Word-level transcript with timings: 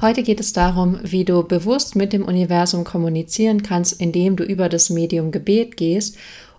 Heute 0.00 0.22
geht 0.22 0.38
es 0.38 0.52
darum, 0.52 1.00
wie 1.02 1.24
du 1.24 1.42
bewusst 1.42 1.96
mit 1.96 2.12
dem 2.12 2.24
Universum 2.24 2.84
kommunizieren 2.84 3.64
kannst, 3.64 4.00
indem 4.00 4.36
du 4.36 4.44
über 4.44 4.68
das 4.68 4.90
Medium 4.90 5.32
Gebet 5.32 5.76
gehst 5.76 6.16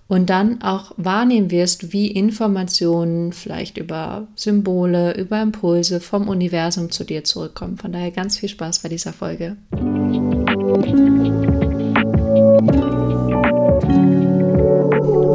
und 0.10 0.30
dann 0.30 0.62
auch 0.62 0.92
wahrnehmen 0.98 1.50
wirst, 1.50 1.94
wie 1.94 2.08
Informationen 2.12 3.32
vielleicht 3.32 3.78
über 3.78 4.28
Symbole, 4.36 5.16
über 5.16 5.42
Impulse 5.42 6.02
vom 6.02 6.28
Universum 6.28 6.92
zu 6.92 7.06
dir 7.06 7.24
zurückkommen. 7.24 7.78
Von 7.78 7.94
daher 7.94 8.12
ganz 8.12 8.38
viel 8.38 8.50
Spaß 8.50 8.80
bei 8.80 8.90
dieser 8.90 9.14
Folge. 9.14 9.56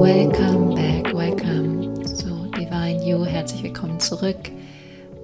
Welcome 0.02 0.74
back, 0.74 1.14
welcome. 1.14 1.94
So, 2.04 2.50
Divine 2.54 3.02
You, 3.02 3.24
herzlich 3.24 3.62
willkommen 3.62 3.98
zurück. 3.98 4.50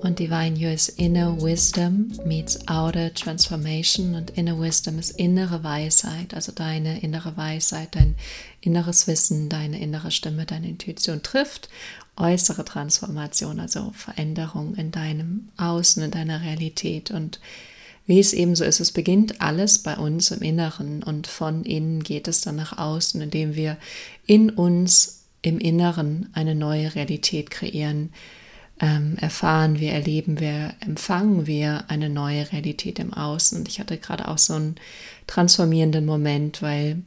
Und 0.02 0.18
Divine 0.18 0.56
You 0.56 0.70
ist 0.70 0.88
Inner 0.88 1.42
Wisdom 1.42 2.12
meets 2.24 2.66
Outer 2.68 3.12
Transformation. 3.12 4.14
Und 4.14 4.30
Inner 4.30 4.58
Wisdom 4.58 4.98
ist 4.98 5.10
innere 5.10 5.62
Weisheit, 5.62 6.32
also 6.34 6.52
deine 6.52 7.00
innere 7.02 7.36
Weisheit, 7.36 7.94
dein 7.94 8.14
inneres 8.60 9.06
Wissen, 9.06 9.48
deine 9.48 9.80
innere 9.80 10.10
Stimme, 10.10 10.46
deine 10.46 10.68
Intuition 10.68 11.22
trifft 11.22 11.68
äußere 12.20 12.64
Transformation, 12.64 13.60
also 13.60 13.92
Veränderung 13.94 14.74
in 14.74 14.90
deinem 14.90 15.48
Außen, 15.56 16.02
in 16.02 16.10
deiner 16.10 16.42
Realität. 16.42 17.10
Und 17.10 17.40
wie 18.06 18.20
es 18.20 18.32
eben 18.32 18.54
so 18.54 18.64
ist, 18.64 18.80
es 18.80 18.92
beginnt 18.92 19.40
alles 19.40 19.78
bei 19.78 19.96
uns 19.96 20.30
im 20.30 20.42
Inneren 20.42 21.02
und 21.02 21.26
von 21.26 21.64
innen 21.64 22.02
geht 22.02 22.28
es 22.28 22.40
dann 22.42 22.56
nach 22.56 22.76
außen, 22.76 23.20
indem 23.20 23.54
wir 23.54 23.78
in 24.26 24.50
uns 24.50 25.24
im 25.42 25.58
Inneren 25.58 26.28
eine 26.34 26.54
neue 26.54 26.94
Realität 26.94 27.50
kreieren 27.50 28.12
ähm, 28.80 29.16
erfahren 29.20 29.78
wir, 29.78 29.92
erleben 29.92 30.40
wir, 30.40 30.74
empfangen 30.80 31.46
wir 31.46 31.84
eine 31.88 32.08
neue 32.08 32.50
Realität 32.50 32.98
im 32.98 33.12
Außen. 33.12 33.64
Ich 33.68 33.78
hatte 33.78 33.98
gerade 33.98 34.26
auch 34.28 34.38
so 34.38 34.54
einen 34.54 34.76
transformierenden 35.26 36.06
Moment, 36.06 36.62
weil 36.62 37.02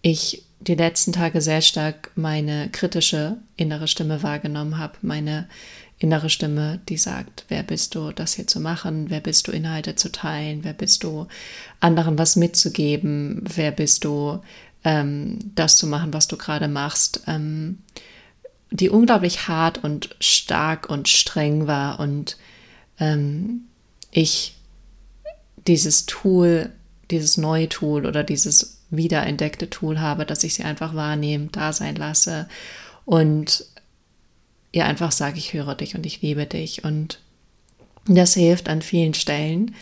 ich 0.00 0.42
die 0.60 0.74
letzten 0.74 1.12
Tage 1.12 1.40
sehr 1.40 1.60
stark 1.60 2.10
meine 2.14 2.70
kritische 2.70 3.36
innere 3.56 3.88
Stimme 3.88 4.22
wahrgenommen 4.22 4.78
habe, 4.78 4.94
meine 5.02 5.48
innere 5.98 6.30
Stimme, 6.30 6.80
die 6.88 6.96
sagt, 6.96 7.44
wer 7.48 7.62
bist 7.62 7.94
du, 7.94 8.12
das 8.12 8.34
hier 8.34 8.46
zu 8.46 8.60
machen, 8.60 9.10
wer 9.10 9.20
bist 9.20 9.48
du, 9.48 9.52
Inhalte 9.52 9.96
zu 9.96 10.10
teilen, 10.10 10.60
wer 10.62 10.72
bist 10.72 11.02
du, 11.02 11.26
anderen 11.80 12.18
was 12.18 12.36
mitzugeben, 12.36 13.42
wer 13.54 13.72
bist 13.72 14.04
du, 14.04 14.40
ähm, 14.84 15.38
das 15.54 15.76
zu 15.76 15.86
machen, 15.86 16.12
was 16.12 16.28
du 16.28 16.36
gerade 16.36 16.68
machst. 16.68 17.22
Ähm, 17.26 17.80
die 18.70 18.90
unglaublich 18.90 19.48
hart 19.48 19.82
und 19.82 20.14
stark 20.20 20.90
und 20.90 21.08
streng 21.08 21.66
war 21.66 22.00
und 22.00 22.36
ähm, 22.98 23.62
ich 24.10 24.56
dieses 25.66 26.06
Tool, 26.06 26.70
dieses 27.10 27.36
neue 27.36 27.68
Tool 27.68 28.06
oder 28.06 28.24
dieses 28.24 28.78
wiederentdeckte 28.90 29.70
Tool 29.70 30.00
habe, 30.00 30.24
dass 30.24 30.44
ich 30.44 30.54
sie 30.54 30.64
einfach 30.64 30.94
wahrnehme, 30.94 31.48
da 31.52 31.72
sein 31.72 31.96
lasse 31.96 32.48
und 33.04 33.64
ihr 34.72 34.86
einfach 34.86 35.12
sage, 35.12 35.38
ich 35.38 35.52
höre 35.52 35.74
dich 35.74 35.94
und 35.94 36.06
ich 36.06 36.22
liebe 36.22 36.46
dich 36.46 36.84
und 36.84 37.20
das 38.06 38.34
hilft 38.34 38.68
an 38.68 38.82
vielen 38.82 39.14
Stellen. 39.14 39.74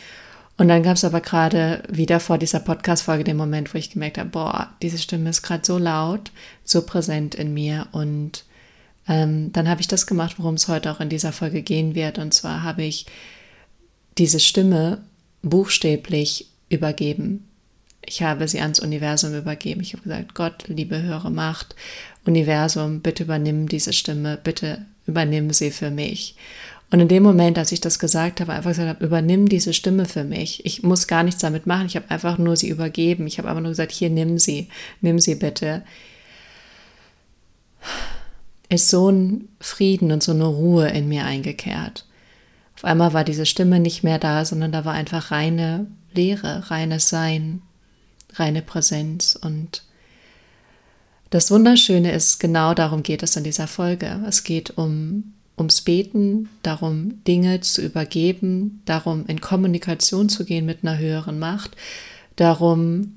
Und 0.59 0.69
dann 0.69 0.83
gab 0.83 0.97
es 0.97 1.05
aber 1.05 1.21
gerade 1.21 1.83
wieder 1.89 2.19
vor 2.19 2.39
dieser 2.39 2.61
Podcast-Folge 2.61 3.25
den 3.25 3.37
Moment, 3.37 3.75
wo 3.75 3.79
ich 3.79 3.91
gemerkt 3.91 4.19
habe, 4.19 4.31
boah, 4.31 4.71
diese 4.81 4.99
Stimme 4.99 5.31
ist 5.31 5.43
gerade 5.43 5.65
so 5.65 5.77
laut, 5.77 6.33
so 6.65 6.83
präsent 6.83 7.35
in 7.35 7.53
mir 7.53 7.89
und 7.93 8.45
ähm, 9.09 9.53
dann 9.53 9.69
habe 9.69 9.81
ich 9.81 9.89
das 9.89 10.07
gemacht, 10.07 10.37
worum 10.39 10.55
es 10.55 10.69
heute 10.69 10.91
auch 10.91 11.01
in 11.01 11.09
dieser 11.09 11.33
Folge 11.33 11.63
gehen 11.63 11.95
wird. 11.95 12.19
Und 12.19 12.35
zwar 12.35 12.63
habe 12.63 12.83
ich 12.83 13.07
diese 14.19 14.41
Stimme 14.41 14.99
buchstäblich 15.43 16.49
übergeben. 16.69 17.49
Ich 18.05 18.23
habe 18.23 18.49
sie 18.49 18.61
ans 18.61 18.81
Universum 18.81 19.37
übergeben. 19.37 19.81
Ich 19.81 19.93
habe 19.93 20.03
gesagt, 20.03 20.35
Gott, 20.35 20.65
liebe 20.69 21.03
höhere 21.03 21.31
Macht, 21.31 21.75
Universum, 22.25 23.01
bitte 23.01 23.25
übernimm 23.25 23.69
diese 23.69 23.93
Stimme, 23.93 24.39
bitte 24.43 24.85
übernimm 25.07 25.53
sie 25.53 25.71
für 25.71 25.91
mich. 25.91 26.37
Und 26.91 27.01
in 27.01 27.09
dem 27.09 27.25
Moment, 27.25 27.59
als 27.59 27.73
ich 27.73 27.81
das 27.81 27.99
gesagt 27.99 28.41
habe, 28.41 28.53
einfach 28.53 28.71
gesagt 28.71 28.89
habe, 28.89 29.05
übernimm 29.05 29.49
diese 29.49 29.73
Stimme 29.73 30.05
für 30.05 30.23
mich. 30.23 30.65
Ich 30.65 30.85
muss 30.85 31.09
gar 31.09 31.25
nichts 31.25 31.41
damit 31.41 31.67
machen. 31.67 31.87
Ich 31.87 31.97
habe 31.97 32.11
einfach 32.11 32.39
nur 32.39 32.57
sie 32.57 32.69
übergeben. 32.69 33.27
Ich 33.27 33.39
habe 33.39 33.49
einfach 33.49 33.63
nur 33.63 33.73
gesagt, 33.73 33.91
hier 33.91 34.09
nimm 34.09 34.39
sie, 34.39 34.69
nimm 35.01 35.19
sie 35.19 35.35
bitte 35.35 35.83
ist 38.69 38.89
so 38.89 39.11
ein 39.11 39.49
Frieden 39.61 40.13
und 40.13 40.23
so 40.23 40.33
eine 40.33 40.47
Ruhe 40.47 40.89
in 40.89 41.09
mir 41.09 41.25
eingekehrt. 41.25 42.07
Auf 42.77 42.85
einmal 42.85 43.13
war 43.13 43.25
diese 43.25 43.47
Stimme 43.47 43.81
nicht 43.81 44.03
mehr 44.03 44.19
da, 44.19 44.45
sondern 44.45 44.73
da 44.73 44.85
war 44.85 44.93
einfach 44.93 45.31
reine 45.31 45.87
Leere, 46.13 46.71
reines 46.71 47.09
Sein, 47.09 47.63
reine 48.35 48.63
Präsenz. 48.63 49.39
Und 49.41 49.83
das 51.31 51.51
Wunderschöne 51.51 52.13
ist, 52.13 52.39
genau 52.39 52.75
darum 52.75 53.03
geht 53.03 53.23
es 53.23 53.37
in 53.37 53.45
dieser 53.45 53.67
Folge. 53.67 54.21
Es 54.27 54.45
geht 54.45 54.77
um 54.77 55.33
ums 55.59 55.81
Beten, 55.81 56.51
darum, 56.63 57.25
Dinge 57.25 57.61
zu 57.61 57.81
übergeben, 57.83 58.83
darum, 58.85 59.25
in 59.27 59.41
Kommunikation 59.41 60.29
zu 60.29 60.45
gehen 60.45 60.67
mit 60.67 60.81
einer 60.83 60.99
höheren 60.99 61.39
Macht, 61.39 61.77
darum, 62.37 63.15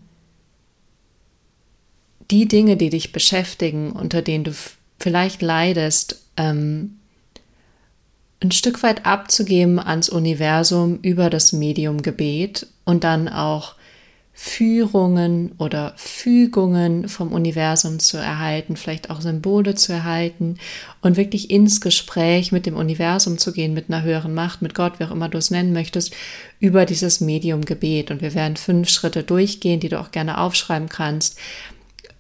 die 2.32 2.48
Dinge, 2.48 2.78
die 2.78 2.90
dich 2.90 3.12
beschäftigen, 3.12 3.92
unter 3.92 4.22
denen 4.22 4.46
du 4.46 4.54
vielleicht 5.00 5.42
leidest, 5.42 6.22
ähm, 6.38 7.00
ein 8.42 8.52
Stück 8.52 8.84
weit 8.84 9.06
abzugeben 9.06 9.80
ans 9.80 10.10
Universum 10.10 11.00
über 11.02 11.30
das 11.30 11.52
Medium 11.52 12.02
Gebet 12.02 12.68
und 12.86 13.04
dann 13.04 13.28
auch 13.28 13.76
Führungen 14.42 15.52
oder 15.58 15.92
Fügungen 15.98 17.10
vom 17.10 17.34
Universum 17.34 18.00
zu 18.00 18.16
erhalten, 18.16 18.78
vielleicht 18.78 19.10
auch 19.10 19.20
Symbole 19.20 19.76
zu 19.76 19.92
erhalten 19.92 20.58
und 21.02 21.18
wirklich 21.18 21.52
ins 21.52 21.82
Gespräch 21.82 22.54
mit 22.54 22.66
dem 22.66 22.78
Universum 22.78 23.38
zu 23.38 23.52
gehen, 23.52 23.74
mit 23.74 23.90
einer 23.90 24.02
höheren 24.02 24.34
Macht, 24.34 24.62
mit 24.62 24.74
Gott, 24.74 24.94
wie 24.98 25.04
auch 25.04 25.12
immer 25.12 25.28
du 25.28 25.38
es 25.38 25.52
nennen 25.52 25.74
möchtest, 25.74 26.16
über 26.62 26.86
dieses 26.86 27.20
Medium 27.20 27.66
Gebet. 27.66 28.12
Und 28.12 28.22
wir 28.22 28.34
werden 28.34 28.56
fünf 28.56 28.88
Schritte 28.88 29.24
durchgehen, 29.24 29.82
die 29.82 29.90
du 29.90 30.00
auch 30.00 30.12
gerne 30.12 30.38
aufschreiben 30.38 30.88
kannst, 30.88 31.38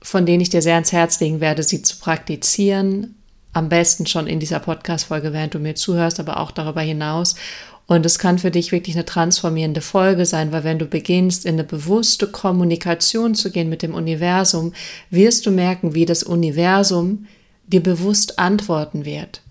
von 0.01 0.25
denen 0.25 0.41
ich 0.41 0.49
dir 0.49 0.61
sehr 0.61 0.75
ans 0.75 0.91
Herz 0.91 1.19
legen 1.19 1.39
werde, 1.41 1.63
sie 1.63 1.81
zu 1.81 1.97
praktizieren. 1.97 3.15
Am 3.53 3.69
besten 3.69 4.05
schon 4.05 4.27
in 4.27 4.39
dieser 4.39 4.59
Podcast-Folge, 4.59 5.33
während 5.33 5.53
du 5.53 5.59
mir 5.59 5.75
zuhörst, 5.75 6.19
aber 6.19 6.39
auch 6.39 6.51
darüber 6.51 6.81
hinaus. 6.81 7.35
Und 7.87 8.05
es 8.05 8.19
kann 8.19 8.37
für 8.37 8.51
dich 8.51 8.71
wirklich 8.71 8.95
eine 8.95 9.05
transformierende 9.05 9.81
Folge 9.81 10.27
sein, 10.27 10.51
weil 10.51 10.63
wenn 10.63 10.77
du 10.77 10.85
beginnst, 10.85 11.45
in 11.45 11.55
eine 11.55 11.63
bewusste 11.63 12.27
Kommunikation 12.27 13.33
zu 13.33 13.49
gehen 13.49 13.67
mit 13.67 13.81
dem 13.81 13.95
Universum, 13.95 14.73
wirst 15.09 15.47
du 15.47 15.51
merken, 15.51 15.95
wie 15.95 16.05
das 16.05 16.21
Universum 16.21 17.25
dir 17.65 17.81
bewusst 17.81 18.37
antworten 18.37 19.05
wird. 19.05 19.41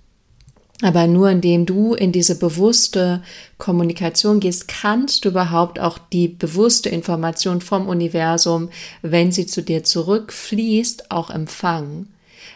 Aber 0.81 1.09
nur 1.09 1.28
indem 1.28 1.66
du 1.66 1.94
in 1.94 2.12
diese 2.12 2.39
bewusste 2.39 3.22
Kommunikation 3.56 4.39
gehst, 4.39 4.69
kannst 4.69 5.25
du 5.25 5.31
überhaupt 5.31 5.81
auch 5.81 5.99
die 5.99 6.28
bewusste 6.28 6.89
Information 6.89 7.61
vom 7.61 7.89
Universum, 7.89 8.71
wenn 9.03 9.33
sie 9.33 9.47
zu 9.47 9.62
dir 9.62 9.83
zurückfließt, 9.83 11.11
auch 11.11 11.31
empfangen. 11.31 12.12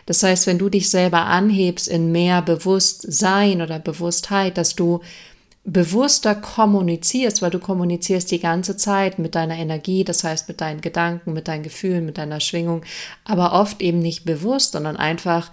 Das 0.07 0.23
heißt, 0.23 0.47
wenn 0.47 0.59
du 0.59 0.69
dich 0.69 0.89
selber 0.89 1.27
anhebst 1.27 1.89
in 1.89 2.13
mehr 2.13 2.43
Bewusstsein 2.43 3.61
oder 3.61 3.81
Bewusstheit, 3.81 4.57
dass 4.57 4.77
du 4.77 5.01
bewusster 5.65 6.35
kommunizierst, 6.35 7.41
weil 7.41 7.51
du 7.51 7.61
kommunizierst 7.61 8.31
die 8.33 8.41
ganze 8.41 8.77
Zeit 8.77 9.21
mit 9.21 9.37
deiner 9.37 9.57
Energie, 9.57 10.03
das 10.03 10.25
heißt 10.25 10.49
mit 10.49 10.61
deinen 10.61 10.81
Gedanken, 10.81 11.33
mit 11.33 11.47
deinen 11.47 11.63
Gefühlen, 11.63 12.05
mit 12.05 12.19
deiner 12.19 12.41
Schwingung, 12.41 12.83
aber 13.25 13.53
oft 13.53 13.81
eben 13.81 14.01
nicht 14.01 14.25
bewusst, 14.25 14.73
sondern 14.73 14.97
einfach 14.97 15.53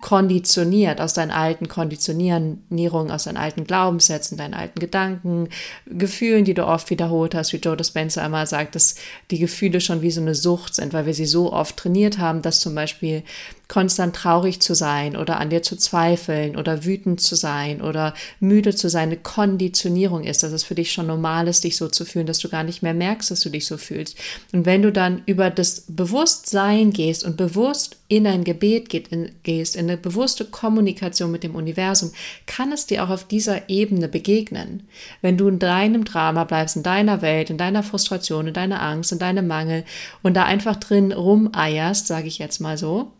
konditioniert 0.00 1.00
aus 1.00 1.14
deinen 1.14 1.30
alten 1.30 1.68
Konditionierungen, 1.68 3.10
aus 3.10 3.24
deinen 3.24 3.36
alten 3.36 3.64
Glaubenssätzen, 3.64 4.38
deinen 4.38 4.54
alten 4.54 4.80
Gedanken, 4.80 5.48
Gefühlen, 5.86 6.44
die 6.44 6.54
du 6.54 6.66
oft 6.66 6.90
wiederholt 6.90 7.34
hast, 7.34 7.52
wie 7.52 7.58
Joe 7.58 7.76
Dispenza 7.76 8.24
einmal 8.24 8.46
sagt, 8.46 8.74
dass 8.74 8.94
die 9.30 9.38
Gefühle 9.38 9.80
schon 9.80 10.02
wie 10.02 10.10
so 10.10 10.20
eine 10.20 10.34
Sucht 10.34 10.74
sind, 10.74 10.92
weil 10.92 11.06
wir 11.06 11.14
sie 11.14 11.26
so 11.26 11.52
oft 11.52 11.76
trainiert 11.76 12.18
haben, 12.18 12.42
dass 12.42 12.60
zum 12.60 12.74
Beispiel 12.74 13.22
konstant 13.68 14.16
traurig 14.16 14.60
zu 14.60 14.74
sein 14.74 15.14
oder 15.14 15.38
an 15.38 15.50
dir 15.50 15.62
zu 15.62 15.76
zweifeln 15.76 16.56
oder 16.56 16.86
wütend 16.86 17.20
zu 17.20 17.34
sein 17.34 17.82
oder 17.82 18.14
müde 18.40 18.74
zu 18.74 18.88
sein, 18.88 19.08
eine 19.08 19.18
Konditionierung 19.18 20.24
ist, 20.24 20.42
dass 20.42 20.52
es 20.52 20.64
für 20.64 20.74
dich 20.74 20.90
schon 20.90 21.06
normal 21.06 21.48
ist, 21.48 21.64
dich 21.64 21.76
so 21.76 21.88
zu 21.88 22.06
fühlen, 22.06 22.26
dass 22.26 22.38
du 22.38 22.48
gar 22.48 22.64
nicht 22.64 22.82
mehr 22.82 22.94
merkst, 22.94 23.30
dass 23.30 23.40
du 23.40 23.50
dich 23.50 23.66
so 23.66 23.76
fühlst. 23.76 24.16
Und 24.52 24.64
wenn 24.64 24.80
du 24.80 24.90
dann 24.90 25.22
über 25.26 25.50
das 25.50 25.84
Bewusstsein 25.86 26.92
gehst 26.92 27.24
und 27.24 27.36
bewusst 27.36 27.98
in 28.08 28.26
ein 28.26 28.42
Gebet 28.42 28.88
geht, 28.88 29.08
in, 29.08 29.32
gehst, 29.42 29.76
in 29.76 29.84
eine 29.86 29.98
bewusste 29.98 30.46
Kommunikation 30.46 31.30
mit 31.30 31.42
dem 31.42 31.54
Universum, 31.54 32.12
kann 32.46 32.72
es 32.72 32.86
dir 32.86 33.04
auch 33.04 33.10
auf 33.10 33.24
dieser 33.24 33.68
Ebene 33.68 34.08
begegnen. 34.08 34.88
Wenn 35.20 35.36
du 35.36 35.46
in 35.46 35.58
deinem 35.58 36.06
Drama 36.06 36.44
bleibst, 36.44 36.76
in 36.76 36.82
deiner 36.82 37.20
Welt, 37.20 37.50
in 37.50 37.58
deiner 37.58 37.82
Frustration, 37.82 38.46
in 38.46 38.54
deiner 38.54 38.80
Angst, 38.80 39.12
in 39.12 39.18
deinem 39.18 39.46
Mangel 39.46 39.84
und 40.22 40.34
da 40.34 40.44
einfach 40.44 40.76
drin 40.76 41.12
rumeierst, 41.12 42.06
sage 42.06 42.28
ich 42.28 42.38
jetzt 42.38 42.60
mal 42.60 42.78
so, 42.78 43.12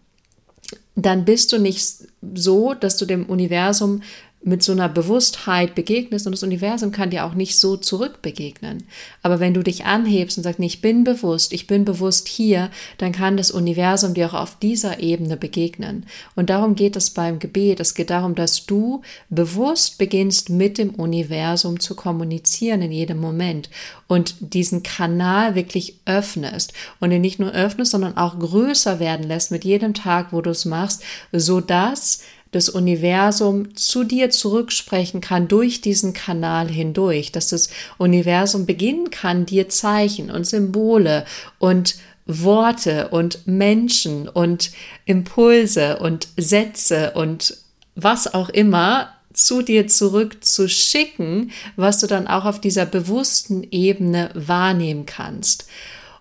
dann 1.03 1.25
bist 1.25 1.53
du 1.53 1.59
nicht 1.59 2.09
so, 2.35 2.75
dass 2.75 2.97
du 2.97 3.07
dem 3.07 3.27
Universum 3.27 4.03
mit 4.41 4.63
so 4.63 4.71
einer 4.71 4.89
Bewusstheit 4.89 5.75
begegnest 5.75 6.27
und 6.27 6.33
das 6.33 6.45
Universum 6.45 6.93
kann 6.93 7.11
dir 7.11 7.25
auch 7.25 7.35
nicht 7.35 7.59
so 7.59 7.77
zurückbegegnen. 7.77 8.85
Aber 9.21 9.41
wenn 9.41 9.53
du 9.53 9.65
dich 9.65 9.85
anhebst 9.85 10.39
und 10.39 10.45
sagst, 10.45 10.61
nee, 10.61 10.67
ich 10.67 10.81
bin 10.81 11.03
bewusst, 11.03 11.53
ich 11.53 11.67
bin 11.67 11.85
bewusst 11.85 12.29
hier, 12.29 12.71
dann 12.99 13.11
kann 13.11 13.37
das 13.37 13.51
Universum 13.51 14.15
dir 14.15 14.29
auch 14.29 14.41
auf 14.41 14.57
dieser 14.59 15.01
Ebene 15.01 15.37
begegnen. 15.37 16.07
Und 16.37 16.51
darum 16.51 16.77
geht 16.77 16.95
es 16.95 17.11
beim 17.11 17.41
Gebet. 17.41 17.81
Es 17.81 17.95
geht 17.95 18.11
darum, 18.11 18.37
dass 18.37 18.65
du 18.65 19.03
bewusst 19.29 19.99
beginnst, 19.99 20.51
mit 20.51 20.79
dem 20.79 20.91
Universum 20.95 21.81
zu 21.81 21.97
kommunizieren 21.97 22.81
in 22.83 22.93
jedem 22.93 23.19
Moment 23.19 23.69
und 24.07 24.37
diesen 24.41 24.85
Kanal 24.85 25.57
wirklich 25.57 25.99
öffnest 26.07 26.73
und 27.01 27.11
ihn 27.11 27.21
nicht 27.21 27.41
nur 27.41 27.53
öffnest, 27.53 27.91
sondern 27.91 28.17
auch 28.17 28.39
größer 28.39 29.01
werden 29.01 29.27
lässt 29.27 29.51
mit 29.51 29.65
jedem 29.65 29.95
Tag, 29.95 30.33
wo 30.33 30.41
du 30.41 30.51
es 30.51 30.65
machst, 30.65 31.03
so 31.33 31.61
dass 31.61 32.21
das 32.51 32.69
Universum 32.69 33.77
zu 33.77 34.05
dir 34.05 34.31
zurücksprechen 34.31 35.21
kann 35.21 35.49
durch 35.49 35.81
diesen 35.81 36.13
Kanal 36.13 36.69
hindurch, 36.69 37.33
dass 37.33 37.49
das 37.49 37.69
Universum 37.99 38.67
beginnen 38.67 39.11
kann, 39.11 39.47
dir 39.47 39.69
Zeichen 39.69 40.31
und 40.31 40.47
Symbole 40.47 41.25
und 41.59 41.97
Worte 42.27 43.09
und 43.09 43.47
Menschen 43.47 44.29
und 44.29 44.71
Impulse 45.07 45.99
und 45.99 46.29
Sätze 46.37 47.13
und 47.15 47.57
was 47.95 48.33
auch 48.33 48.49
immer 48.51 49.15
zu 49.33 49.63
dir 49.63 49.87
zurückzuschicken, 49.87 51.53
was 51.77 52.01
du 52.01 52.07
dann 52.07 52.27
auch 52.27 52.45
auf 52.45 52.61
dieser 52.61 52.87
bewussten 52.87 53.67
Ebene 53.71 54.31
wahrnehmen 54.35 55.07
kannst. 55.07 55.67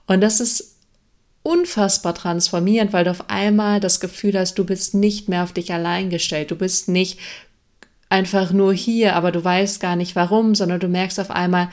Und 0.06 0.22
das 0.22 0.40
ist 0.40 0.77
unfassbar 1.48 2.14
transformierend, 2.14 2.92
weil 2.92 3.06
du 3.06 3.12
auf 3.12 3.30
einmal 3.30 3.80
das 3.80 4.02
Gefühl 4.02 4.38
hast, 4.38 4.56
du 4.56 4.66
bist 4.66 4.94
nicht 4.94 5.30
mehr 5.30 5.44
auf 5.44 5.54
dich 5.54 5.72
allein 5.72 6.10
gestellt. 6.10 6.52
Du 6.52 6.58
bist 6.58 6.90
nicht 6.90 7.20
einfach 8.10 8.52
nur 8.52 8.74
hier, 8.74 9.16
aber 9.16 9.32
du 9.32 9.42
weißt 9.42 9.80
gar 9.80 9.96
nicht 9.96 10.18
warum, 10.18 10.56
sondern 10.56 10.82
du 10.82 10.90
merkst 10.90 11.22
auf 11.22 11.32
einmal, 11.32 11.70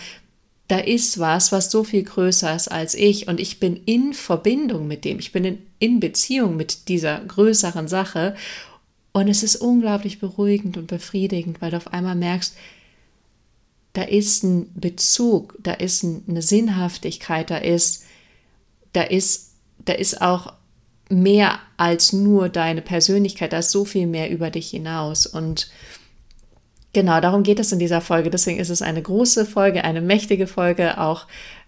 da 0.69 0.79
ist 0.79 1.19
was, 1.19 1.51
was 1.51 1.73
so 1.73 1.83
viel 1.83 2.05
größer 2.05 2.55
ist 2.55 2.69
als 2.69 2.95
ich 2.95 3.27
und 3.27 3.41
ich 3.41 3.59
bin 3.59 3.77
in 3.85 4.15
Verbindung 4.15 4.87
mit 4.87 5.05
dem. 5.05 5.19
Ich 5.19 5.33
bin 5.33 5.45
in, 5.45 5.59
in 5.81 5.99
Beziehung 5.99 6.57
mit 6.57 6.89
dieser 6.89 7.19
größeren 7.19 7.89
Sache 7.89 8.37
und 9.13 9.27
es 9.27 9.43
ist 9.43 9.57
unglaublich 9.57 10.21
beruhigend 10.21 10.77
und 10.77 10.87
befriedigend, 10.87 11.61
weil 11.61 11.73
du 11.73 11.79
auf 11.79 11.93
einmal 11.93 12.15
merkst, 12.15 12.55
da 13.93 14.03
ist 14.03 14.45
ein 14.45 14.71
Bezug, 14.75 15.57
da 15.61 15.73
ist 15.73 16.05
eine 16.05 16.43
Sinnhaftigkeit, 16.43 17.51
da 17.51 17.59
ist, 17.59 18.05
da 18.93 19.03
ist 19.03 19.54
da 19.85 19.93
ist 19.93 20.21
auch 20.21 20.53
mehr 21.09 21.59
als 21.77 22.13
nur 22.13 22.49
deine 22.49 22.83
Persönlichkeit, 22.83 23.53
da 23.53 23.59
ist 23.59 23.71
so 23.71 23.85
viel 23.85 24.07
mehr 24.07 24.31
über 24.31 24.51
dich 24.51 24.71
hinaus. 24.71 25.27
Und 25.27 25.71
genau 26.93 27.21
darum 27.21 27.43
geht 27.43 27.61
es 27.61 27.73
in 27.73 27.79
dieser 27.79 28.01
Folge. 28.01 28.31
Deswegen 28.31 28.59
ist 28.59 28.71
es 28.71 28.83
eine 28.83 29.03
große 29.03 29.47
Folge, 29.47 29.85
eine 29.85 30.01
mächtige 30.01 30.47
Folge, 30.47 30.99
auch 30.99 31.27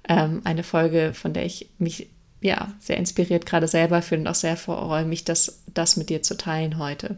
ähm, 0.09 0.41
eine 0.45 0.63
Folge, 0.63 1.13
von 1.15 1.33
der 1.33 1.45
ich 1.45 1.71
mich 1.79 2.09
ja 2.41 2.73
sehr 2.81 2.97
inspiriert 2.97 3.47
gerade 3.47 3.67
selber 3.67 4.03
fühle 4.03 4.23
und 4.23 4.29
auch 4.29 4.35
sehr 4.35 4.57
freue 4.57 5.05
mich, 5.05 5.25
das, 5.25 5.63
das 5.73 5.97
mit 5.97 6.11
dir 6.11 6.23
zu 6.23 6.37
teilen 6.37 6.79
heute. 6.79 7.17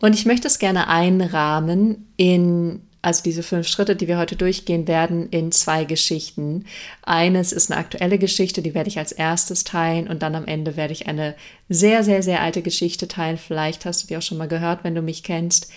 Und 0.00 0.14
ich 0.14 0.26
möchte 0.26 0.46
es 0.48 0.58
gerne 0.58 0.88
einrahmen 0.88 2.12
in 2.16 2.85
also 3.06 3.22
diese 3.22 3.44
fünf 3.44 3.68
Schritte, 3.68 3.94
die 3.94 4.08
wir 4.08 4.18
heute 4.18 4.34
durchgehen 4.34 4.88
werden, 4.88 5.28
in 5.28 5.52
zwei 5.52 5.84
Geschichten. 5.84 6.64
Eines 7.02 7.52
ist 7.52 7.70
eine 7.70 7.78
aktuelle 7.78 8.18
Geschichte, 8.18 8.62
die 8.62 8.74
werde 8.74 8.88
ich 8.88 8.98
als 8.98 9.12
erstes 9.12 9.62
teilen 9.62 10.08
und 10.08 10.24
dann 10.24 10.34
am 10.34 10.44
Ende 10.44 10.76
werde 10.76 10.92
ich 10.92 11.06
eine 11.06 11.36
sehr, 11.68 12.02
sehr, 12.02 12.24
sehr 12.24 12.42
alte 12.42 12.62
Geschichte 12.62 13.06
teilen. 13.06 13.38
Vielleicht 13.38 13.84
hast 13.84 14.02
du 14.02 14.08
die 14.08 14.16
auch 14.16 14.22
schon 14.22 14.38
mal 14.38 14.48
gehört, 14.48 14.82
wenn 14.82 14.96
du 14.96 15.02
mich 15.02 15.22
kennst. 15.22 15.70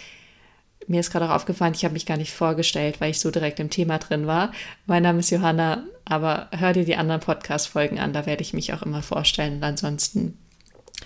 Mir 0.87 1.01
ist 1.01 1.11
gerade 1.11 1.25
auch 1.25 1.35
aufgefallen, 1.35 1.75
ich 1.75 1.83
habe 1.83 1.93
mich 1.93 2.07
gar 2.07 2.17
nicht 2.17 2.33
vorgestellt, 2.33 2.99
weil 2.99 3.11
ich 3.11 3.19
so 3.19 3.29
direkt 3.29 3.59
im 3.59 3.69
Thema 3.69 3.99
drin 3.99 4.25
war. 4.25 4.51
Mein 4.87 5.03
Name 5.03 5.19
ist 5.19 5.29
Johanna, 5.29 5.83
aber 6.05 6.47
hör 6.49 6.73
dir 6.73 6.83
die 6.83 6.95
anderen 6.95 7.21
Podcast-Folgen 7.21 7.99
an, 7.99 8.11
da 8.11 8.25
werde 8.25 8.41
ich 8.41 8.53
mich 8.53 8.73
auch 8.73 8.81
immer 8.81 9.03
vorstellen. 9.03 9.57
Und 9.57 9.63
ansonsten 9.63 10.35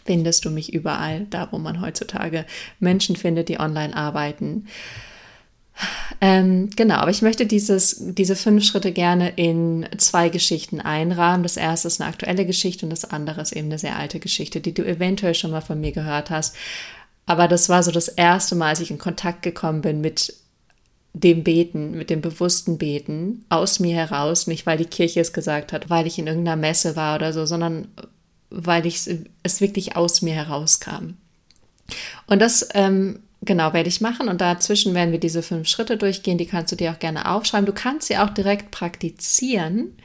findest 0.05 0.45
du 0.45 0.51
mich 0.51 0.71
überall, 0.71 1.27
da 1.29 1.49
wo 1.51 1.57
man 1.57 1.81
heutzutage 1.81 2.45
Menschen 2.79 3.17
findet, 3.17 3.49
die 3.49 3.59
online 3.59 3.93
arbeiten. 3.93 4.67
Ähm, 6.21 6.69
genau, 6.75 6.95
aber 6.95 7.11
ich 7.11 7.21
möchte 7.21 7.45
dieses, 7.45 7.97
diese 7.99 8.35
fünf 8.35 8.63
Schritte 8.63 8.91
gerne 8.91 9.33
in 9.35 9.87
zwei 9.97 10.29
Geschichten 10.29 10.79
einrahmen. 10.79 11.43
Das 11.43 11.57
erste 11.57 11.87
ist 11.87 11.99
eine 11.99 12.09
aktuelle 12.09 12.45
Geschichte 12.45 12.85
und 12.85 12.91
das 12.91 13.05
andere 13.05 13.41
ist 13.41 13.51
eben 13.51 13.67
eine 13.67 13.79
sehr 13.79 13.97
alte 13.97 14.19
Geschichte, 14.19 14.61
die 14.61 14.73
du 14.73 14.85
eventuell 14.85 15.35
schon 15.35 15.51
mal 15.51 15.61
von 15.61 15.81
mir 15.81 15.91
gehört 15.91 16.29
hast. 16.29 16.55
Aber 17.25 17.47
das 17.47 17.69
war 17.69 17.83
so 17.83 17.91
das 17.91 18.07
erste 18.07 18.55
Mal, 18.55 18.69
als 18.69 18.79
ich 18.79 18.91
in 18.91 18.97
Kontakt 18.97 19.41
gekommen 19.41 19.81
bin 19.81 20.01
mit 20.01 20.33
dem 21.13 21.43
Beten, 21.43 21.91
mit 21.91 22.09
dem 22.09 22.21
bewussten 22.21 22.77
Beten 22.77 23.45
aus 23.49 23.79
mir 23.79 23.95
heraus, 23.95 24.47
nicht 24.47 24.65
weil 24.65 24.77
die 24.77 24.85
Kirche 24.85 25.19
es 25.19 25.31
gesagt 25.31 25.71
hat, 25.71 25.89
weil 25.89 26.07
ich 26.07 26.17
in 26.17 26.27
irgendeiner 26.27 26.55
Messe 26.55 26.95
war 26.95 27.15
oder 27.15 27.33
so, 27.33 27.45
sondern 27.45 27.87
weil 28.49 28.85
ich 28.85 29.07
es 29.43 29.61
wirklich 29.61 29.95
aus 29.95 30.21
mir 30.21 30.33
herauskam. 30.33 31.15
Und 32.27 32.39
das 32.39 32.67
ähm, 32.73 33.19
Genau, 33.45 33.73
werde 33.73 33.89
ich 33.89 33.99
machen 33.99 34.29
und 34.29 34.39
dazwischen 34.39 34.93
werden 34.93 35.11
wir 35.11 35.19
diese 35.19 35.43
fünf 35.43 35.67
Schritte 35.67 35.97
durchgehen. 35.97 36.37
Die 36.37 36.45
kannst 36.45 36.71
du 36.71 36.77
dir 36.77 36.91
auch 36.91 36.99
gerne 36.99 37.29
aufschreiben. 37.29 37.65
Du 37.65 37.73
kannst 37.73 38.07
sie 38.07 38.17
auch 38.17 38.29
direkt 38.29 38.71
praktizieren, 38.71 39.97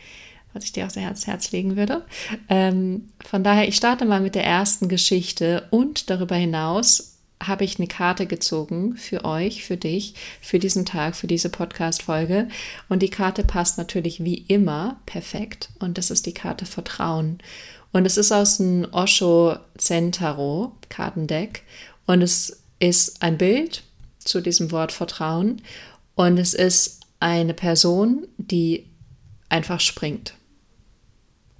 was 0.52 0.64
ich 0.64 0.72
dir 0.72 0.86
auch 0.86 0.90
sehr 0.90 1.04
ans 1.04 1.28
Herz 1.28 1.52
legen 1.52 1.76
würde. 1.76 2.04
Ähm, 2.48 3.10
von 3.24 3.44
daher, 3.44 3.68
ich 3.68 3.76
starte 3.76 4.06
mal 4.06 4.20
mit 4.20 4.34
der 4.34 4.44
ersten 4.44 4.88
Geschichte 4.88 5.68
und 5.70 6.10
darüber 6.10 6.34
hinaus 6.34 7.18
habe 7.40 7.62
ich 7.62 7.78
eine 7.78 7.86
Karte 7.86 8.26
gezogen 8.26 8.96
für 8.96 9.24
euch, 9.24 9.64
für 9.64 9.76
dich, 9.76 10.14
für 10.40 10.58
diesen 10.58 10.84
Tag, 10.84 11.14
für 11.14 11.28
diese 11.28 11.50
Podcast-Folge. 11.50 12.48
Und 12.88 13.02
die 13.02 13.10
Karte 13.10 13.44
passt 13.44 13.78
natürlich 13.78 14.24
wie 14.24 14.38
immer 14.48 14.98
perfekt. 15.06 15.68
Und 15.78 15.98
das 15.98 16.10
ist 16.10 16.26
die 16.26 16.34
Karte 16.34 16.66
Vertrauen. 16.66 17.38
Und 17.92 18.04
es 18.04 18.16
ist 18.16 18.32
aus 18.32 18.56
dem 18.56 18.88
Osho 18.90 19.56
Zentaro 19.76 20.72
Kartendeck. 20.88 21.62
Und 22.06 22.22
es 22.22 22.64
ist 22.78 23.22
ein 23.22 23.38
Bild 23.38 23.82
zu 24.18 24.40
diesem 24.40 24.70
Wort 24.70 24.92
Vertrauen 24.92 25.62
und 26.14 26.38
es 26.38 26.54
ist 26.54 27.00
eine 27.20 27.54
Person, 27.54 28.26
die 28.36 28.86
einfach 29.48 29.80
springt. 29.80 30.34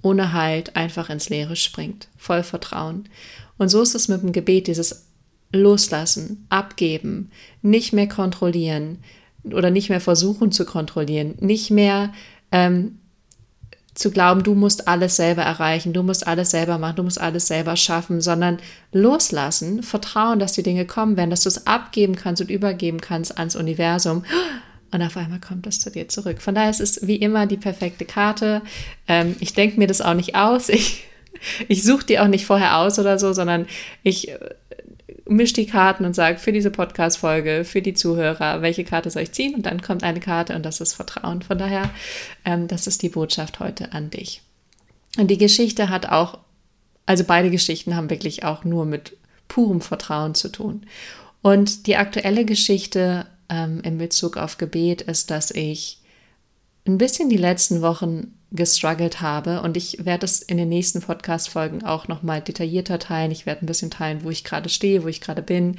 Ohne 0.01 0.33
Halt 0.33 0.75
einfach 0.75 1.09
ins 1.09 1.29
Leere 1.29 1.55
springt, 1.55 2.07
voll 2.17 2.43
Vertrauen. 2.43 3.09
Und 3.57 3.69
so 3.69 3.81
ist 3.81 3.95
es 3.95 4.07
mit 4.07 4.21
dem 4.21 4.31
Gebet, 4.31 4.67
dieses 4.67 5.07
Loslassen, 5.51 6.45
abgeben, 6.49 7.31
nicht 7.61 7.91
mehr 7.91 8.07
kontrollieren 8.07 8.99
oder 9.43 9.71
nicht 9.71 9.89
mehr 9.89 10.01
versuchen 10.01 10.51
zu 10.51 10.65
kontrollieren, 10.65 11.35
nicht 11.39 11.71
mehr 11.71 12.13
ähm, 12.51 12.98
zu 13.93 14.11
glauben, 14.11 14.43
du 14.43 14.55
musst 14.55 14.87
alles 14.87 15.15
selber 15.15 15.41
erreichen, 15.41 15.93
du 15.93 16.03
musst 16.03 16.27
alles 16.27 16.51
selber 16.51 16.77
machen, 16.77 16.97
du 16.97 17.03
musst 17.03 17.19
alles 17.19 17.47
selber 17.47 17.75
schaffen, 17.75 18.21
sondern 18.21 18.59
loslassen, 18.91 19.83
vertrauen, 19.83 20.39
dass 20.39 20.53
die 20.53 20.63
Dinge 20.63 20.85
kommen 20.85 21.17
werden, 21.17 21.29
dass 21.29 21.41
du 21.41 21.49
es 21.49 21.67
abgeben 21.67 22.15
kannst 22.15 22.41
und 22.41 22.49
übergeben 22.49 23.01
kannst 23.01 23.37
ans 23.37 23.55
Universum. 23.55 24.23
Und 24.91 25.01
auf 25.01 25.17
einmal 25.17 25.39
kommt 25.39 25.65
das 25.65 25.79
zu 25.79 25.91
dir 25.91 26.07
zurück. 26.07 26.41
Von 26.41 26.55
daher 26.55 26.69
ist 26.69 26.79
es 26.79 27.05
wie 27.05 27.17
immer 27.17 27.45
die 27.45 27.57
perfekte 27.57 28.05
Karte. 28.05 28.61
Ähm, 29.07 29.35
ich 29.39 29.53
denke 29.53 29.77
mir 29.79 29.87
das 29.87 30.01
auch 30.01 30.15
nicht 30.15 30.35
aus. 30.35 30.69
Ich, 30.79 31.05
ich 31.69 31.83
suche 31.83 32.05
die 32.05 32.19
auch 32.19 32.27
nicht 32.27 32.45
vorher 32.45 32.79
aus 32.79 32.99
oder 32.99 33.17
so, 33.17 33.31
sondern 33.31 33.65
ich 34.03 34.29
mische 35.27 35.53
die 35.53 35.65
Karten 35.65 36.05
und 36.05 36.15
sage 36.15 36.39
für 36.39 36.51
diese 36.51 36.71
Podcast-Folge, 36.71 37.63
für 37.65 37.81
die 37.81 37.93
Zuhörer, 37.93 38.61
welche 38.61 38.83
Karte 38.83 39.09
soll 39.09 39.23
ich 39.23 39.31
ziehen? 39.31 39.55
Und 39.55 39.65
dann 39.65 39.81
kommt 39.81 40.03
eine 40.03 40.19
Karte 40.19 40.55
und 40.55 40.63
das 40.63 40.81
ist 40.81 40.93
Vertrauen. 40.93 41.41
Von 41.41 41.57
daher, 41.57 41.89
ähm, 42.45 42.67
das 42.67 42.87
ist 42.87 43.01
die 43.01 43.09
Botschaft 43.09 43.59
heute 43.59 43.93
an 43.93 44.09
dich. 44.09 44.41
Und 45.17 45.29
die 45.29 45.37
Geschichte 45.37 45.89
hat 45.89 46.07
auch, 46.07 46.39
also 47.05 47.23
beide 47.23 47.49
Geschichten 47.49 47.95
haben 47.95 48.09
wirklich 48.09 48.43
auch 48.43 48.63
nur 48.63 48.85
mit 48.85 49.17
purem 49.47 49.81
Vertrauen 49.81 50.35
zu 50.35 50.49
tun. 50.49 50.85
Und 51.41 51.87
die 51.87 51.95
aktuelle 51.95 52.45
Geschichte 52.45 53.25
ähm, 53.49 53.81
in 53.83 53.97
Bezug 53.97 54.37
auf 54.37 54.57
Gebet 54.57 55.01
ist, 55.01 55.31
dass 55.31 55.51
ich 55.51 56.01
ein 56.85 56.97
bisschen 56.97 57.29
die 57.29 57.37
letzten 57.37 57.81
Wochen 57.81 58.38
gestruggelt 58.51 59.21
habe. 59.21 59.61
Und 59.61 59.77
ich 59.77 60.05
werde 60.05 60.25
es 60.25 60.41
in 60.41 60.57
den 60.57 60.69
nächsten 60.69 61.01
Podcast-Folgen 61.01 61.83
auch 61.83 62.07
nochmal 62.07 62.41
detaillierter 62.41 62.99
teilen. 62.99 63.31
Ich 63.31 63.45
werde 63.45 63.65
ein 63.65 63.67
bisschen 63.67 63.91
teilen, 63.91 64.23
wo 64.23 64.29
ich 64.29 64.43
gerade 64.43 64.69
stehe, 64.69 65.03
wo 65.03 65.07
ich 65.07 65.21
gerade 65.21 65.41
bin, 65.41 65.77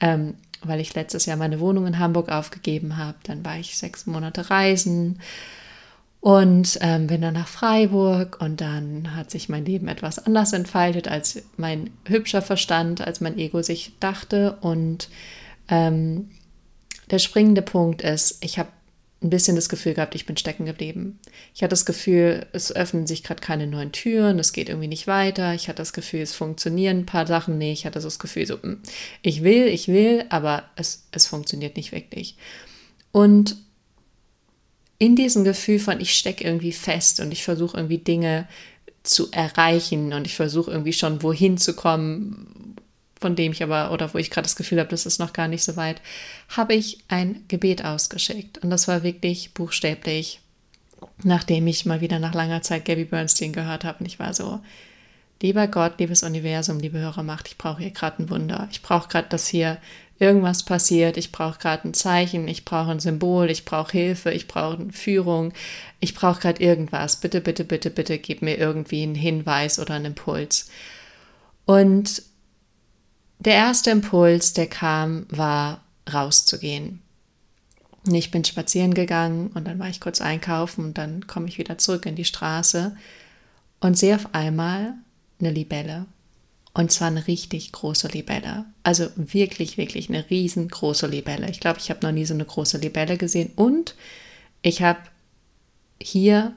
ähm, 0.00 0.34
weil 0.62 0.80
ich 0.80 0.94
letztes 0.94 1.26
Jahr 1.26 1.36
meine 1.36 1.60
Wohnung 1.60 1.86
in 1.86 1.98
Hamburg 1.98 2.30
aufgegeben 2.30 2.96
habe. 2.96 3.18
Dann 3.24 3.44
war 3.44 3.58
ich 3.58 3.76
sechs 3.76 4.06
Monate 4.06 4.50
reisen 4.50 5.18
und 6.22 6.78
ähm, 6.82 7.08
bin 7.08 7.20
dann 7.20 7.34
nach 7.34 7.48
Freiburg 7.48 8.40
und 8.40 8.60
dann 8.60 9.16
hat 9.16 9.32
sich 9.32 9.48
mein 9.48 9.64
Leben 9.64 9.88
etwas 9.88 10.20
anders 10.24 10.52
entfaltet, 10.52 11.08
als 11.08 11.42
mein 11.56 11.90
hübscher 12.06 12.42
Verstand, 12.42 13.00
als 13.00 13.20
mein 13.20 13.36
Ego 13.36 13.60
sich 13.62 13.94
dachte. 13.98 14.56
Und 14.60 15.08
ähm, 15.68 16.30
der 17.10 17.18
springende 17.18 17.62
Punkt 17.62 18.02
ist, 18.02 18.38
ich 18.44 18.60
habe 18.60 18.68
ein 19.22 19.30
bisschen 19.30 19.56
das 19.56 19.68
Gefühl 19.68 19.94
gehabt, 19.94 20.14
ich 20.14 20.26
bin 20.26 20.36
stecken 20.36 20.64
geblieben. 20.64 21.18
Ich 21.54 21.62
hatte 21.62 21.70
das 21.70 21.86
Gefühl, 21.86 22.46
es 22.52 22.74
öffnen 22.74 23.06
sich 23.06 23.22
gerade 23.22 23.40
keine 23.40 23.66
neuen 23.66 23.92
Türen, 23.92 24.38
es 24.38 24.52
geht 24.52 24.68
irgendwie 24.68 24.88
nicht 24.88 25.06
weiter. 25.06 25.54
Ich 25.54 25.68
hatte 25.68 25.76
das 25.76 25.92
Gefühl, 25.92 26.20
es 26.20 26.34
funktionieren 26.34 27.00
ein 27.00 27.06
paar 27.06 27.26
Sachen 27.26 27.58
nicht. 27.58 27.80
Ich 27.80 27.86
hatte 27.86 28.00
so 28.00 28.08
das 28.08 28.18
Gefühl, 28.18 28.46
so, 28.46 28.60
hm, 28.62 28.80
ich 29.22 29.42
will, 29.42 29.66
ich 29.66 29.88
will, 29.88 30.24
aber 30.28 30.64
es, 30.76 31.06
es 31.12 31.26
funktioniert 31.26 31.76
nicht 31.76 31.92
wirklich. 31.92 32.36
Und 33.12 33.56
in 34.98 35.16
diesem 35.16 35.44
Gefühl 35.44 35.78
von, 35.78 36.00
ich 36.00 36.14
stecke 36.14 36.44
irgendwie 36.44 36.72
fest 36.72 37.20
und 37.20 37.32
ich 37.32 37.42
versuche 37.44 37.76
irgendwie 37.76 37.98
Dinge 37.98 38.48
zu 39.02 39.30
erreichen 39.32 40.12
und 40.12 40.26
ich 40.26 40.34
versuche 40.34 40.70
irgendwie 40.70 40.92
schon 40.92 41.22
wohin 41.22 41.58
zu 41.58 41.74
kommen, 41.74 42.76
von 43.22 43.36
dem 43.36 43.52
ich 43.52 43.62
aber 43.62 43.92
oder 43.92 44.12
wo 44.12 44.18
ich 44.18 44.30
gerade 44.30 44.44
das 44.44 44.56
Gefühl 44.56 44.80
habe, 44.80 44.90
das 44.90 45.06
ist 45.06 45.18
noch 45.18 45.32
gar 45.32 45.48
nicht 45.48 45.64
so 45.64 45.76
weit, 45.76 46.02
habe 46.50 46.74
ich 46.74 46.98
ein 47.08 47.44
Gebet 47.48 47.84
ausgeschickt. 47.84 48.58
Und 48.58 48.68
das 48.68 48.88
war 48.88 49.02
wirklich 49.02 49.54
buchstäblich, 49.54 50.40
nachdem 51.22 51.66
ich 51.66 51.86
mal 51.86 52.02
wieder 52.02 52.18
nach 52.18 52.34
langer 52.34 52.62
Zeit 52.62 52.84
Gabby 52.84 53.04
Bernstein 53.04 53.52
gehört 53.52 53.84
habe. 53.84 54.00
Und 54.00 54.06
ich 54.06 54.18
war 54.18 54.34
so, 54.34 54.60
lieber 55.40 55.66
Gott, 55.68 55.98
liebes 55.98 56.22
Universum, 56.22 56.78
liebe 56.78 56.98
Hörermacht, 56.98 57.48
ich 57.48 57.56
brauche 57.56 57.82
hier 57.82 57.92
gerade 57.92 58.22
ein 58.22 58.28
Wunder. 58.30 58.68
Ich 58.70 58.82
brauche 58.82 59.08
gerade, 59.08 59.28
dass 59.28 59.46
hier 59.48 59.78
irgendwas 60.18 60.62
passiert. 60.62 61.16
Ich 61.16 61.32
brauche 61.32 61.58
gerade 61.58 61.88
ein 61.88 61.94
Zeichen, 61.94 62.46
ich 62.46 62.64
brauche 62.64 62.90
ein 62.90 63.00
Symbol, 63.00 63.50
ich 63.50 63.64
brauche 63.64 63.92
Hilfe, 63.92 64.30
ich 64.30 64.46
brauche 64.46 64.78
eine 64.78 64.92
Führung, 64.92 65.52
ich 66.00 66.14
brauche 66.14 66.40
gerade 66.40 66.62
irgendwas. 66.62 67.16
Bitte, 67.16 67.40
bitte, 67.40 67.64
bitte, 67.64 67.90
bitte 67.90 68.18
gib 68.18 68.42
mir 68.42 68.56
irgendwie 68.56 69.02
einen 69.02 69.16
Hinweis 69.16 69.78
oder 69.78 69.94
einen 69.94 70.06
Impuls. 70.06 70.70
Und 71.64 72.22
der 73.44 73.54
erste 73.54 73.90
Impuls, 73.90 74.52
der 74.52 74.66
kam, 74.66 75.26
war 75.30 75.82
rauszugehen. 76.12 77.00
Ich 78.10 78.30
bin 78.30 78.44
spazieren 78.44 78.94
gegangen 78.94 79.48
und 79.54 79.66
dann 79.66 79.78
war 79.78 79.88
ich 79.88 80.00
kurz 80.00 80.20
einkaufen 80.20 80.86
und 80.86 80.98
dann 80.98 81.26
komme 81.26 81.48
ich 81.48 81.58
wieder 81.58 81.78
zurück 81.78 82.06
in 82.06 82.16
die 82.16 82.24
Straße 82.24 82.96
und 83.80 83.98
sehe 83.98 84.16
auf 84.16 84.34
einmal 84.34 84.94
eine 85.40 85.50
Libelle. 85.50 86.06
Und 86.74 86.90
zwar 86.90 87.08
eine 87.08 87.26
richtig 87.26 87.70
große 87.72 88.08
Libelle. 88.08 88.64
Also 88.82 89.08
wirklich, 89.16 89.76
wirklich 89.76 90.08
eine 90.08 90.28
riesengroße 90.30 91.06
Libelle. 91.06 91.50
Ich 91.50 91.60
glaube, 91.60 91.78
ich 91.78 91.90
habe 91.90 92.04
noch 92.04 92.12
nie 92.12 92.24
so 92.24 92.32
eine 92.32 92.46
große 92.46 92.78
Libelle 92.78 93.18
gesehen. 93.18 93.52
Und 93.56 93.94
ich 94.62 94.80
habe 94.82 95.00
hier 96.00 96.54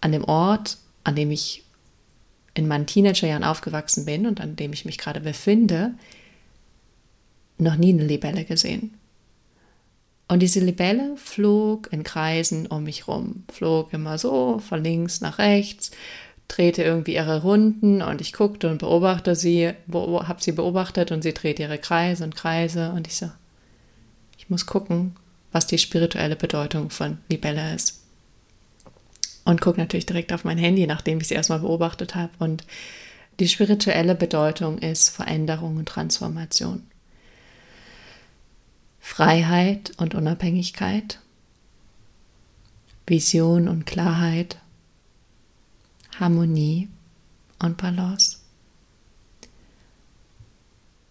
an 0.00 0.10
dem 0.10 0.24
Ort, 0.24 0.78
an 1.04 1.14
dem 1.14 1.30
ich 1.30 1.62
in 2.54 2.68
meinen 2.68 2.86
Teenagerjahren 2.86 3.44
aufgewachsen 3.44 4.04
bin 4.04 4.26
und 4.26 4.40
an 4.40 4.56
dem 4.56 4.72
ich 4.72 4.84
mich 4.84 4.98
gerade 4.98 5.20
befinde, 5.20 5.94
noch 7.58 7.76
nie 7.76 7.92
eine 7.92 8.04
Libelle 8.04 8.44
gesehen. 8.44 8.94
Und 10.28 10.40
diese 10.40 10.60
Libelle 10.60 11.16
flog 11.16 11.92
in 11.92 12.04
Kreisen 12.04 12.66
um 12.66 12.84
mich 12.84 13.08
rum, 13.08 13.44
flog 13.52 13.92
immer 13.92 14.18
so 14.18 14.58
von 14.58 14.82
links 14.82 15.20
nach 15.20 15.38
rechts, 15.38 15.90
drehte 16.48 16.82
irgendwie 16.82 17.14
ihre 17.14 17.42
Runden 17.42 18.02
und 18.02 18.20
ich 18.20 18.32
guckte 18.32 18.70
und 18.70 18.78
beobachtete 18.78 19.36
sie, 19.36 19.72
habe 19.92 20.42
sie 20.42 20.52
beobachtet 20.52 21.12
und 21.12 21.22
sie 21.22 21.34
dreht 21.34 21.58
ihre 21.58 21.78
Kreise 21.78 22.24
und 22.24 22.36
Kreise 22.36 22.92
und 22.92 23.06
ich 23.06 23.16
so, 23.16 23.30
ich 24.38 24.50
muss 24.50 24.66
gucken, 24.66 25.16
was 25.52 25.66
die 25.66 25.78
spirituelle 25.78 26.36
Bedeutung 26.36 26.90
von 26.90 27.18
Libelle 27.28 27.74
ist 27.74 28.01
und 29.44 29.60
gucke 29.60 29.80
natürlich 29.80 30.06
direkt 30.06 30.32
auf 30.32 30.44
mein 30.44 30.58
Handy, 30.58 30.86
nachdem 30.86 31.20
ich 31.20 31.28
sie 31.28 31.34
erstmal 31.34 31.60
beobachtet 31.60 32.14
habe. 32.14 32.32
Und 32.38 32.64
die 33.40 33.48
spirituelle 33.48 34.14
Bedeutung 34.14 34.78
ist 34.78 35.08
Veränderung 35.10 35.76
und 35.76 35.88
Transformation. 35.88 36.86
Freiheit 39.00 39.92
und 39.96 40.14
Unabhängigkeit, 40.14 41.18
Vision 43.06 43.68
und 43.68 43.84
Klarheit, 43.84 44.58
Harmonie 46.20 46.88
und 47.58 47.76
Balance. 47.76 48.38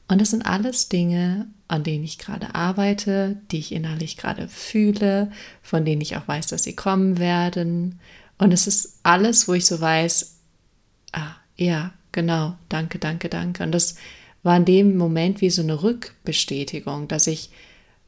Und 0.08 0.20
das 0.20 0.32
sind 0.32 0.46
alles 0.46 0.90
Dinge, 0.90 1.48
an 1.68 1.84
denen 1.84 2.04
ich 2.04 2.18
gerade 2.18 2.54
arbeite, 2.54 3.38
die 3.52 3.60
ich 3.60 3.72
innerlich 3.72 4.18
gerade 4.18 4.48
fühle, 4.48 5.32
von 5.62 5.86
denen 5.86 6.02
ich 6.02 6.18
auch 6.18 6.28
weiß, 6.28 6.48
dass 6.48 6.64
sie 6.64 6.76
kommen 6.76 7.18
werden, 7.18 8.00
und 8.42 8.52
es 8.52 8.66
ist 8.66 8.98
alles, 9.04 9.48
wo 9.48 9.54
ich 9.54 9.68
so 9.68 9.80
weiß, 9.80 10.38
ah, 11.12 11.36
ja, 11.58 11.94
genau, 12.12 12.56
danke, 12.70 12.98
danke, 12.98 13.30
danke. 13.30 13.62
Und 13.62 13.72
das 13.72 13.98
war 14.42 14.58
in 14.58 14.66
dem 14.66 14.98
Moment 14.98 15.42
wie 15.42 15.52
so 15.52 15.62
eine 15.62 15.84
Rückbestätigung, 15.84 17.08
dass 17.08 17.28
ich 17.28 17.52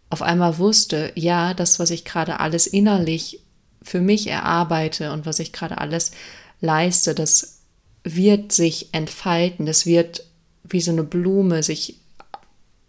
auf 0.10 0.24
einmal 0.24 0.58
wusste, 0.58 1.12
ja, 1.13 1.54
das, 1.54 1.78
was 1.78 1.92
ich 1.92 2.04
gerade 2.04 2.40
alles 2.40 2.66
innerlich 2.66 3.42
für 3.84 4.02
mich 4.02 4.25
erarbeite 4.25 5.12
und 5.12 5.28
was 5.28 5.38
ich 5.38 5.54
gerade 5.54 5.78
alles 5.78 6.13
leiste, 6.62 7.13
das 7.13 7.60
wird 8.04 8.54
sich 8.54 8.92
entfalten, 8.92 9.68
das 9.68 9.86
wird 9.86 10.25
wie 10.63 10.82
so 10.82 10.92
eine 10.92 11.04
Blume 11.04 11.62
sich 11.62 12.00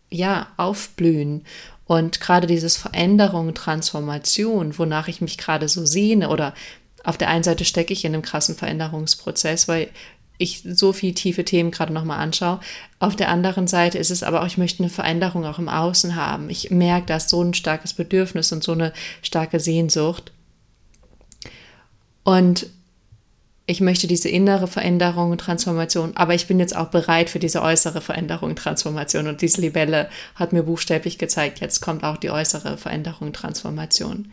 ja 0.08 0.46
aufblühen 0.56 1.44
und 1.84 2.22
gerade 2.22 2.46
dieses 2.46 2.78
Veränderung, 2.78 3.52
Transformation, 3.52 4.78
wonach 4.78 5.08
ich 5.08 5.20
mich 5.20 5.36
gerade 5.36 5.68
so 5.68 5.84
sehne 5.84 6.30
oder 6.30 6.54
auf 7.04 7.18
der 7.18 7.28
einen 7.28 7.44
Seite 7.44 7.64
stecke 7.64 7.92
ich 7.92 8.04
in 8.04 8.14
einem 8.14 8.22
krassen 8.22 8.56
Veränderungsprozess, 8.56 9.68
weil 9.68 9.90
ich 10.36 10.62
so 10.66 10.92
viel 10.92 11.14
tiefe 11.14 11.44
Themen 11.44 11.70
gerade 11.70 11.92
nochmal 11.92 12.18
anschaue. 12.18 12.60
Auf 12.98 13.14
der 13.14 13.28
anderen 13.28 13.68
Seite 13.68 13.98
ist 13.98 14.10
es 14.10 14.22
aber 14.22 14.42
auch, 14.42 14.46
ich 14.46 14.58
möchte 14.58 14.82
eine 14.82 14.90
Veränderung 14.90 15.44
auch 15.44 15.58
im 15.58 15.68
Außen 15.68 16.16
haben. 16.16 16.50
Ich 16.50 16.70
merke, 16.70 17.06
da 17.06 17.16
ist 17.16 17.28
so 17.28 17.42
ein 17.42 17.54
starkes 17.54 17.94
Bedürfnis 17.94 18.50
und 18.50 18.64
so 18.64 18.72
eine 18.72 18.92
starke 19.22 19.60
Sehnsucht. 19.60 20.32
Und 22.24 22.66
ich 23.66 23.80
möchte 23.80 24.06
diese 24.06 24.28
innere 24.28 24.66
Veränderung 24.66 25.30
und 25.30 25.38
Transformation, 25.38 26.16
aber 26.16 26.34
ich 26.34 26.46
bin 26.46 26.58
jetzt 26.58 26.76
auch 26.76 26.88
bereit 26.88 27.30
für 27.30 27.38
diese 27.38 27.62
äußere 27.62 28.00
Veränderung 28.00 28.50
und 28.50 28.58
Transformation. 28.58 29.26
Und 29.26 29.40
diese 29.40 29.60
Libelle 29.60 30.10
hat 30.34 30.52
mir 30.52 30.64
buchstäblich 30.64 31.16
gezeigt, 31.16 31.60
jetzt 31.60 31.80
kommt 31.80 32.04
auch 32.04 32.16
die 32.16 32.30
äußere 32.30 32.76
Veränderung 32.76 33.28
und 33.28 33.36
Transformation. 33.36 34.30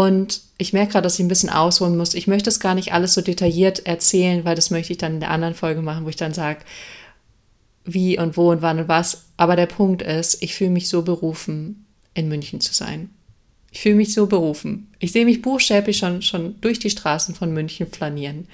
Und 0.00 0.40
ich 0.56 0.72
merke 0.72 0.92
gerade, 0.92 1.02
dass 1.02 1.18
ich 1.18 1.24
ein 1.26 1.28
bisschen 1.28 1.50
ausholen 1.50 1.94
muss. 1.94 2.14
Ich 2.14 2.26
möchte 2.26 2.48
es 2.48 2.58
gar 2.58 2.74
nicht 2.74 2.94
alles 2.94 3.12
so 3.12 3.20
detailliert 3.20 3.84
erzählen, 3.84 4.46
weil 4.46 4.54
das 4.54 4.70
möchte 4.70 4.94
ich 4.94 4.98
dann 4.98 5.12
in 5.12 5.20
der 5.20 5.30
anderen 5.30 5.52
Folge 5.52 5.82
machen, 5.82 6.06
wo 6.06 6.08
ich 6.08 6.16
dann 6.16 6.32
sage, 6.32 6.60
wie 7.84 8.18
und 8.18 8.38
wo 8.38 8.50
und 8.50 8.62
wann 8.62 8.78
und 8.78 8.88
was. 8.88 9.26
Aber 9.36 9.56
der 9.56 9.66
Punkt 9.66 10.00
ist, 10.00 10.42
ich 10.42 10.54
fühle 10.54 10.70
mich 10.70 10.88
so 10.88 11.02
berufen, 11.02 11.84
in 12.14 12.28
München 12.28 12.62
zu 12.62 12.72
sein. 12.72 13.10
Ich 13.72 13.80
fühle 13.80 13.96
mich 13.96 14.14
so 14.14 14.26
berufen. 14.26 14.90
Ich 15.00 15.12
sehe 15.12 15.26
mich 15.26 15.42
buchstäblich 15.42 15.98
schon, 15.98 16.22
schon 16.22 16.58
durch 16.62 16.78
die 16.78 16.88
Straßen 16.88 17.34
von 17.34 17.52
München 17.52 17.86
flanieren. 17.86 18.48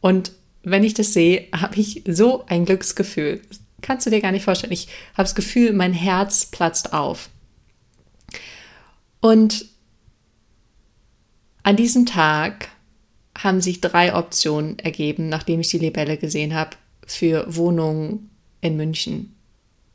Und 0.00 0.30
wenn 0.62 0.84
ich 0.84 0.94
das 0.94 1.12
sehe, 1.12 1.46
habe 1.52 1.80
ich 1.80 2.04
so 2.06 2.44
ein 2.46 2.64
Glücksgefühl. 2.64 3.40
Das 3.48 3.58
kannst 3.82 4.06
du 4.06 4.10
dir 4.10 4.20
gar 4.20 4.30
nicht 4.30 4.44
vorstellen. 4.44 4.72
Ich 4.72 4.86
habe 5.14 5.24
das 5.24 5.34
Gefühl, 5.34 5.72
mein 5.72 5.94
Herz 5.94 6.46
platzt 6.46 6.92
auf. 6.92 7.28
Und 9.18 9.66
an 11.66 11.74
diesem 11.74 12.06
Tag 12.06 12.68
haben 13.36 13.60
sich 13.60 13.80
drei 13.80 14.14
Optionen 14.14 14.78
ergeben, 14.78 15.28
nachdem 15.28 15.58
ich 15.58 15.68
die 15.68 15.78
Libelle 15.78 16.16
gesehen 16.16 16.54
habe, 16.54 16.76
für 17.04 17.44
Wohnungen 17.48 18.30
in 18.60 18.76
München. 18.76 19.34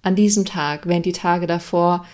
An 0.01 0.17
diesem 0.17 0.43
Tag, 0.43 0.85
während 0.85 1.05
die 1.05 1.13
Tage 1.13 1.47
davor 1.47 2.05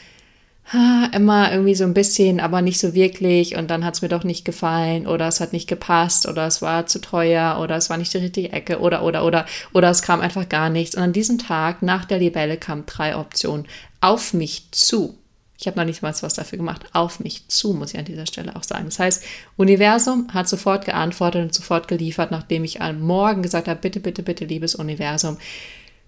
immer 1.12 1.52
irgendwie 1.52 1.74
so 1.74 1.86
ein 1.86 1.96
bisschen, 1.96 2.40
aber 2.40 2.62
nicht 2.62 2.80
so 2.80 2.94
wirklich 2.94 3.56
und 3.56 3.72
dann 3.72 3.84
hat 3.84 3.96
es 3.96 4.04
mir 4.04 4.10
doch 4.10 4.24
nicht 4.24 4.46
gefallen 4.46 5.08
oder 5.08 5.28
es 5.28 5.40
hat 5.40 5.54
nicht 5.54 5.68
gepasst 5.68 6.28
oder 6.28 6.46
es 6.46 6.62
war 6.62 6.86
zu 6.86 7.02
teuer 7.02 7.58
oder 7.60 7.78
es 7.78 7.90
war 7.90 7.98
nicht 7.98 8.14
die 8.14 8.20
richtige 8.20 8.52
Ecke 8.52 8.80
oder 8.80 9.04
oder 9.04 9.26
oder 9.26 9.48
oder 9.74 9.90
es 9.90 10.04
kam 10.04 10.22
einfach 10.22 10.50
gar 10.50 10.70
nichts. 10.70 10.96
Und 10.96 11.02
an 11.02 11.14
diesem 11.14 11.40
Tag 11.40 11.82
nach 11.82 12.06
der 12.06 12.20
Libelle 12.20 12.58
kamen 12.58 12.86
drei 12.86 13.16
Optionen 13.18 13.66
auf 14.02 14.36
mich 14.36 14.70
zu. 14.70 15.18
Ich 15.60 15.66
habe 15.66 15.78
noch 15.78 15.86
nicht 15.86 16.04
mal 16.04 16.14
was 16.22 16.34
dafür 16.36 16.58
gemacht. 16.58 16.86
Auf 16.94 17.20
mich 17.20 17.48
zu, 17.48 17.74
muss 17.74 17.94
ich 17.94 18.00
an 18.00 18.06
dieser 18.06 18.28
Stelle 18.28 18.56
auch 18.56 18.64
sagen. 18.64 18.86
Das 18.86 19.00
heißt, 19.00 19.24
Universum 19.58 20.34
hat 20.34 20.48
sofort 20.48 20.86
geantwortet 20.86 21.44
und 21.44 21.54
sofort 21.54 21.88
geliefert, 21.88 22.30
nachdem 22.30 22.64
ich 22.64 22.82
am 22.82 23.02
Morgen 23.02 23.42
gesagt 23.42 23.68
habe, 23.68 23.80
bitte, 23.80 24.00
bitte, 24.00 24.22
bitte, 24.22 24.46
liebes 24.46 24.76
Universum, 24.76 25.38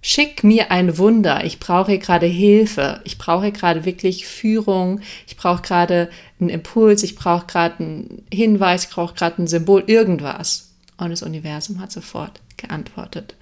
schick 0.02 0.44
mir 0.44 0.70
ein 0.72 1.00
Wunder. 1.00 1.44
Ich 1.46 1.60
brauche 1.60 1.98
gerade 1.98 2.28
Hilfe. 2.28 3.02
Ich 3.06 3.18
brauche 3.18 3.52
gerade 3.52 3.86
wirklich 3.86 4.28
Führung. 4.28 5.02
Ich 5.28 5.36
brauche 5.36 5.64
gerade 5.64 6.10
einen 6.40 6.50
Impuls. 6.50 7.02
Ich 7.02 7.16
brauche 7.16 7.48
gerade 7.48 7.80
einen 7.80 8.24
Hinweis. 8.32 8.84
Ich 8.86 8.90
brauche 8.92 9.16
gerade 9.16 9.42
ein 9.42 9.48
Symbol, 9.48 9.84
irgendwas. 9.88 10.70
Und 10.98 11.10
das 11.10 11.24
Universum 11.24 11.80
hat 11.80 11.92
sofort 11.92 12.40
geantwortet. 12.58 13.36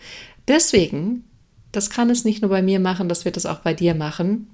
Deswegen, 0.47 1.25
das 1.73 1.89
kann 1.89 2.09
es 2.09 2.23
nicht 2.23 2.41
nur 2.41 2.49
bei 2.49 2.61
mir 2.61 2.79
machen, 2.79 3.09
das 3.09 3.25
wird 3.25 3.35
es 3.35 3.45
auch 3.45 3.59
bei 3.59 3.73
dir 3.73 3.93
machen. 3.93 4.47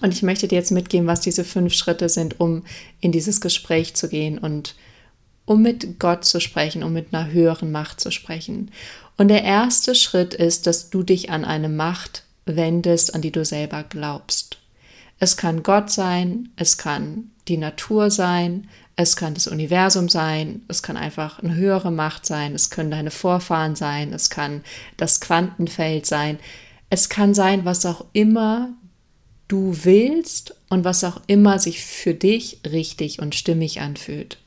Und 0.00 0.12
ich 0.12 0.22
möchte 0.22 0.48
dir 0.48 0.56
jetzt 0.56 0.70
mitgeben, 0.70 1.06
was 1.06 1.20
diese 1.20 1.44
fünf 1.44 1.74
Schritte 1.74 2.08
sind, 2.08 2.40
um 2.40 2.64
in 3.00 3.12
dieses 3.12 3.40
Gespräch 3.40 3.94
zu 3.94 4.08
gehen 4.08 4.38
und 4.38 4.74
um 5.44 5.62
mit 5.62 5.98
Gott 5.98 6.24
zu 6.24 6.40
sprechen, 6.40 6.82
um 6.82 6.92
mit 6.92 7.12
einer 7.12 7.30
höheren 7.30 7.72
Macht 7.72 8.00
zu 8.00 8.10
sprechen. 8.10 8.70
Und 9.16 9.28
der 9.28 9.42
erste 9.42 9.94
Schritt 9.94 10.34
ist, 10.34 10.66
dass 10.66 10.90
du 10.90 11.02
dich 11.02 11.30
an 11.30 11.44
eine 11.44 11.68
Macht 11.68 12.24
wendest, 12.44 13.14
an 13.14 13.22
die 13.22 13.32
du 13.32 13.44
selber 13.44 13.82
glaubst. 13.82 14.58
Es 15.18 15.36
kann 15.36 15.62
Gott 15.62 15.90
sein, 15.90 16.50
es 16.56 16.78
kann 16.78 17.30
die 17.48 17.56
Natur 17.56 18.10
sein, 18.10 18.68
es 18.94 19.16
kann 19.16 19.34
das 19.34 19.46
Universum 19.46 20.08
sein, 20.08 20.62
es 20.68 20.82
kann 20.82 20.96
einfach 20.96 21.40
eine 21.40 21.54
höhere 21.54 21.90
Macht 21.90 22.26
sein, 22.26 22.54
es 22.54 22.70
können 22.70 22.90
deine 22.90 23.10
Vorfahren 23.10 23.74
sein, 23.74 24.12
es 24.12 24.30
kann 24.30 24.62
das 24.96 25.20
Quantenfeld 25.20 26.06
sein, 26.06 26.38
es 26.90 27.08
kann 27.08 27.34
sein, 27.34 27.64
was 27.64 27.84
auch 27.86 28.04
immer 28.12 28.70
du 29.48 29.76
willst 29.82 30.54
und 30.68 30.84
was 30.84 31.04
auch 31.04 31.20
immer 31.26 31.58
sich 31.58 31.82
für 31.82 32.14
dich 32.14 32.60
richtig 32.70 33.20
und 33.20 33.34
stimmig 33.34 33.80
anfühlt. 33.80 34.38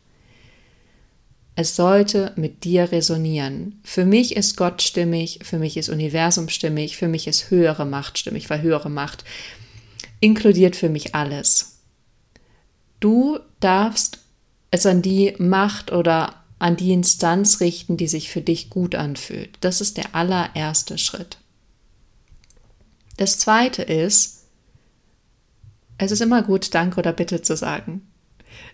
Es 1.55 1.75
sollte 1.75 2.31
mit 2.37 2.63
dir 2.63 2.91
resonieren. 2.91 3.81
Für 3.83 4.05
mich 4.05 4.35
ist 4.35 4.55
Gott 4.55 4.81
stimmig, 4.81 5.39
für 5.43 5.59
mich 5.59 5.75
ist 5.75 5.89
Universum 5.89 6.49
stimmig, 6.49 6.95
für 6.95 7.07
mich 7.07 7.27
ist 7.27 7.49
höhere 7.49 7.85
Macht 7.85 8.17
stimmig, 8.17 8.49
weil 8.49 8.61
höhere 8.61 8.89
Macht 8.89 9.25
inkludiert 10.21 10.75
für 10.75 10.89
mich 10.89 11.13
alles. 11.13 11.79
Du 12.99 13.39
darfst 13.59 14.19
es 14.69 14.85
an 14.85 15.01
die 15.01 15.33
Macht 15.39 15.91
oder 15.91 16.35
an 16.59 16.77
die 16.77 16.93
Instanz 16.93 17.59
richten, 17.59 17.97
die 17.97 18.07
sich 18.07 18.29
für 18.29 18.41
dich 18.41 18.69
gut 18.69 18.95
anfühlt. 18.95 19.57
Das 19.61 19.81
ist 19.81 19.97
der 19.97 20.15
allererste 20.15 20.97
Schritt. 20.97 21.37
Das 23.17 23.39
zweite 23.39 23.81
ist, 23.81 24.40
es 26.05 26.11
ist 26.11 26.21
immer 26.21 26.41
gut, 26.41 26.73
Danke 26.73 26.99
oder 26.99 27.13
Bitte 27.13 27.41
zu 27.41 27.55
sagen. 27.55 28.07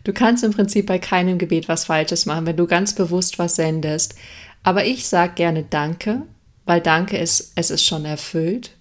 Du 0.03 0.13
kannst 0.13 0.43
im 0.43 0.51
Prinzip 0.51 0.85
bei 0.85 0.99
keinem 0.99 1.37
Gebet 1.37 1.67
was 1.67 1.85
Falsches 1.85 2.25
machen, 2.25 2.45
wenn 2.45 2.57
du 2.57 2.67
ganz 2.67 2.93
bewusst 2.93 3.39
was 3.39 3.55
sendest. 3.55 4.15
Aber 4.63 4.85
ich 4.85 5.07
sage 5.07 5.33
gerne 5.35 5.63
Danke, 5.63 6.23
weil 6.65 6.81
Danke 6.81 7.17
ist, 7.17 7.51
es 7.55 7.71
ist 7.71 7.85
schon 7.85 8.05
erfüllt, 8.05 8.71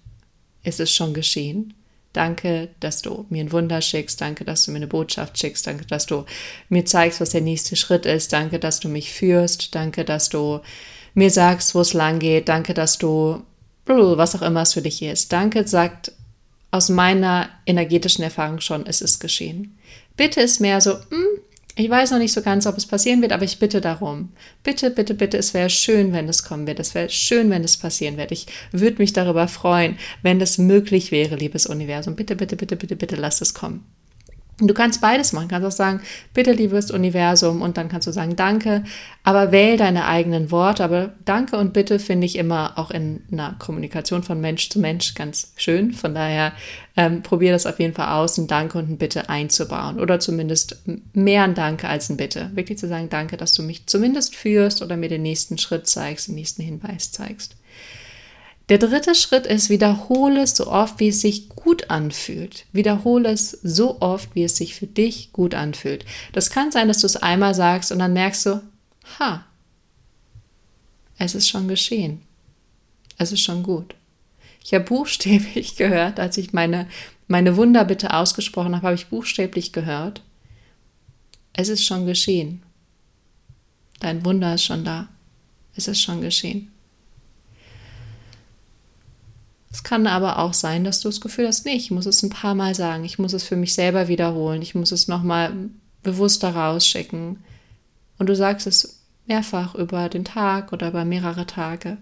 es 0.63 0.79
ist 0.79 0.93
schon 0.93 1.13
geschehen. 1.13 1.73
Danke, 2.13 2.69
dass 2.79 3.01
du 3.01 3.25
mir 3.29 3.43
ein 3.43 3.51
Wunder 3.51 3.81
schickst. 3.81 4.21
Danke, 4.21 4.43
dass 4.43 4.65
du 4.65 4.71
mir 4.71 4.77
eine 4.77 4.87
Botschaft 4.87 5.37
schickst. 5.37 5.67
Danke, 5.67 5.85
dass 5.85 6.07
du 6.07 6.25
mir 6.67 6.83
zeigst, 6.83 7.21
was 7.21 7.29
der 7.29 7.41
nächste 7.41 7.75
Schritt 7.75 8.05
ist. 8.07 8.33
Danke, 8.33 8.57
dass 8.57 8.79
du 8.79 8.89
mich 8.89 9.13
führst. 9.13 9.75
Danke, 9.75 10.03
dass 10.03 10.29
du 10.29 10.61
mir 11.13 11.29
sagst, 11.29 11.75
wo 11.75 11.81
es 11.81 11.93
lang 11.93 12.17
geht. 12.19 12.49
Danke, 12.49 12.73
dass 12.73 12.97
du 12.97 13.43
was 13.85 14.35
auch 14.35 14.41
immer 14.41 14.63
es 14.63 14.73
für 14.73 14.81
dich 14.81 15.01
ist. 15.01 15.31
Danke 15.31 15.67
sagt 15.67 16.11
aus 16.71 16.89
meiner 16.89 17.49
energetischen 17.65 18.23
Erfahrung 18.23 18.59
schon, 18.59 18.85
es 18.85 19.01
ist 19.01 19.19
geschehen. 19.19 19.77
Bitte 20.15 20.41
ist 20.41 20.59
mehr 20.59 20.81
so, 20.81 20.93
hm, 20.93 21.39
ich 21.79 21.89
weiß 21.91 22.09
noch 22.09 22.17
nicht 22.17 22.33
so 22.33 22.41
ganz, 22.41 22.65
ob 22.65 22.75
es 22.75 22.87
passieren 22.87 23.21
wird, 23.21 23.31
aber 23.31 23.43
ich 23.43 23.59
bitte 23.59 23.81
darum. 23.81 24.29
Bitte, 24.63 24.89
bitte, 24.89 25.13
bitte, 25.13 25.37
es 25.37 25.53
wäre 25.53 25.69
schön, 25.69 26.11
wenn 26.11 26.27
es 26.27 26.43
kommen 26.43 26.65
wird. 26.65 26.79
Es 26.79 26.95
wäre 26.95 27.09
schön, 27.09 27.51
wenn 27.51 27.63
es 27.63 27.77
passieren 27.77 28.17
wird. 28.17 28.31
Ich 28.31 28.47
würde 28.71 28.97
mich 28.97 29.13
darüber 29.13 29.47
freuen, 29.47 29.97
wenn 30.23 30.41
es 30.41 30.57
möglich 30.57 31.11
wäre, 31.11 31.35
liebes 31.35 31.67
Universum. 31.67 32.15
Bitte, 32.15 32.35
bitte, 32.35 32.55
bitte, 32.55 32.75
bitte, 32.75 32.95
bitte, 32.95 33.15
lass 33.15 33.41
es 33.41 33.53
kommen. 33.53 33.85
Du 34.59 34.73
kannst 34.73 35.01
beides 35.01 35.33
machen. 35.33 35.49
Du 35.49 35.53
kannst 35.53 35.67
auch 35.67 35.77
sagen, 35.77 36.01
bitte, 36.33 36.51
liebes 36.51 36.89
Universum, 36.89 37.61
und 37.61 37.77
dann 37.77 37.89
kannst 37.89 38.07
du 38.07 38.11
sagen, 38.11 38.35
danke, 38.35 38.83
aber 39.23 39.51
wähl 39.51 39.77
deine 39.77 40.05
eigenen 40.05 40.49
Worte. 40.49 40.83
Aber 40.83 41.13
danke 41.25 41.57
und 41.57 41.73
bitte 41.73 41.99
finde 41.99 42.25
ich 42.25 42.37
immer 42.37 42.73
auch 42.77 42.89
in 42.89 43.21
einer 43.31 43.55
Kommunikation 43.59 44.23
von 44.23 44.41
Mensch 44.41 44.69
zu 44.69 44.79
Mensch 44.79 45.13
ganz 45.13 45.53
schön. 45.57 45.93
Von 45.93 46.15
daher 46.15 46.53
ähm, 46.95 47.21
probier 47.21 47.51
das 47.51 47.67
auf 47.67 47.79
jeden 47.79 47.93
Fall 47.93 48.17
aus, 48.17 48.39
ein 48.39 48.47
Danke 48.47 48.79
und 48.79 48.89
ein 48.89 48.97
Bitte 48.97 49.29
einzubauen. 49.29 49.99
Oder 49.99 50.19
zumindest 50.19 50.81
mehr 51.13 51.43
ein 51.43 51.53
Danke 51.53 51.87
als 51.87 52.09
ein 52.09 52.17
Bitte. 52.17 52.49
Wirklich 52.55 52.79
zu 52.79 52.87
sagen, 52.87 53.09
danke, 53.09 53.37
dass 53.37 53.53
du 53.53 53.61
mich 53.61 53.85
zumindest 53.85 54.35
führst 54.35 54.81
oder 54.81 54.97
mir 54.97 55.09
den 55.09 55.21
nächsten 55.21 55.59
Schritt 55.59 55.85
zeigst, 55.85 56.29
den 56.29 56.35
nächsten 56.35 56.63
Hinweis 56.63 57.11
zeigst. 57.11 57.56
Der 58.69 58.77
dritte 58.79 59.15
Schritt 59.15 59.45
ist, 59.45 59.69
wiederhole 59.69 60.41
es 60.41 60.55
so 60.55 60.67
oft, 60.67 60.99
wie 60.99 61.07
es 61.07 61.21
sich 61.21 61.47
gut 61.49 61.89
anfühlt. 61.89 62.65
Wiederhole 62.73 63.29
es 63.29 63.51
so 63.51 64.01
oft, 64.01 64.35
wie 64.35 64.43
es 64.43 64.57
sich 64.57 64.75
für 64.75 64.87
dich 64.87 65.31
gut 65.31 65.55
anfühlt. 65.55 66.05
Das 66.33 66.49
kann 66.49 66.71
sein, 66.71 66.89
dass 66.89 66.99
du 66.99 67.05
es 67.05 67.15
einmal 67.15 67.55
sagst 67.55 67.91
und 67.91 67.99
dann 67.99 68.13
merkst 68.13 68.45
du, 68.45 68.61
ha, 69.19 69.45
es 71.17 71.33
ist 71.33 71.47
schon 71.47 71.67
geschehen. 71.67 72.21
Es 73.17 73.31
ist 73.31 73.41
schon 73.41 73.63
gut. 73.63 73.95
Ich 74.63 74.73
habe 74.73 74.83
buchstäblich 74.83 75.75
gehört, 75.77 76.19
als 76.19 76.37
ich 76.37 76.51
meine, 76.51 76.87
meine 77.27 77.55
Wunderbitte 77.55 78.13
ausgesprochen 78.13 78.75
habe, 78.75 78.87
habe 78.87 78.95
ich 78.95 79.07
buchstäblich 79.07 79.71
gehört, 79.71 80.21
es 81.53 81.69
ist 81.69 81.85
schon 81.85 82.05
geschehen. 82.05 82.61
Dein 83.99 84.23
Wunder 84.25 84.53
ist 84.53 84.63
schon 84.63 84.85
da. 84.85 85.07
Es 85.75 85.87
ist 85.87 86.01
schon 86.01 86.21
geschehen. 86.21 86.71
Es 89.77 89.83
kann 89.83 90.07
aber 90.07 90.39
auch 90.39 90.55
sein, 90.55 90.83
dass 90.83 91.01
du 91.01 91.07
das 91.07 91.21
Gefühl 91.21 91.45
hast, 91.45 91.63
nee, 91.67 91.75
ich 91.75 91.91
muss 91.91 92.07
es 92.07 92.23
ein 92.23 92.31
paar 92.31 92.55
Mal 92.55 92.73
sagen, 92.73 93.03
ich 93.03 93.19
muss 93.19 93.33
es 93.33 93.43
für 93.43 93.55
mich 93.55 93.75
selber 93.75 94.07
wiederholen, 94.07 94.63
ich 94.63 94.73
muss 94.73 94.91
es 94.91 95.07
nochmal 95.07 95.53
bewusster 96.01 96.49
rausschicken. 96.49 97.43
Und 98.17 98.27
du 98.27 98.35
sagst 98.35 98.65
es 98.65 99.03
mehrfach 99.27 99.75
über 99.75 100.09
den 100.09 100.25
Tag 100.25 100.73
oder 100.73 100.87
über 100.87 101.05
mehrere 101.05 101.45
Tage. 101.45 101.97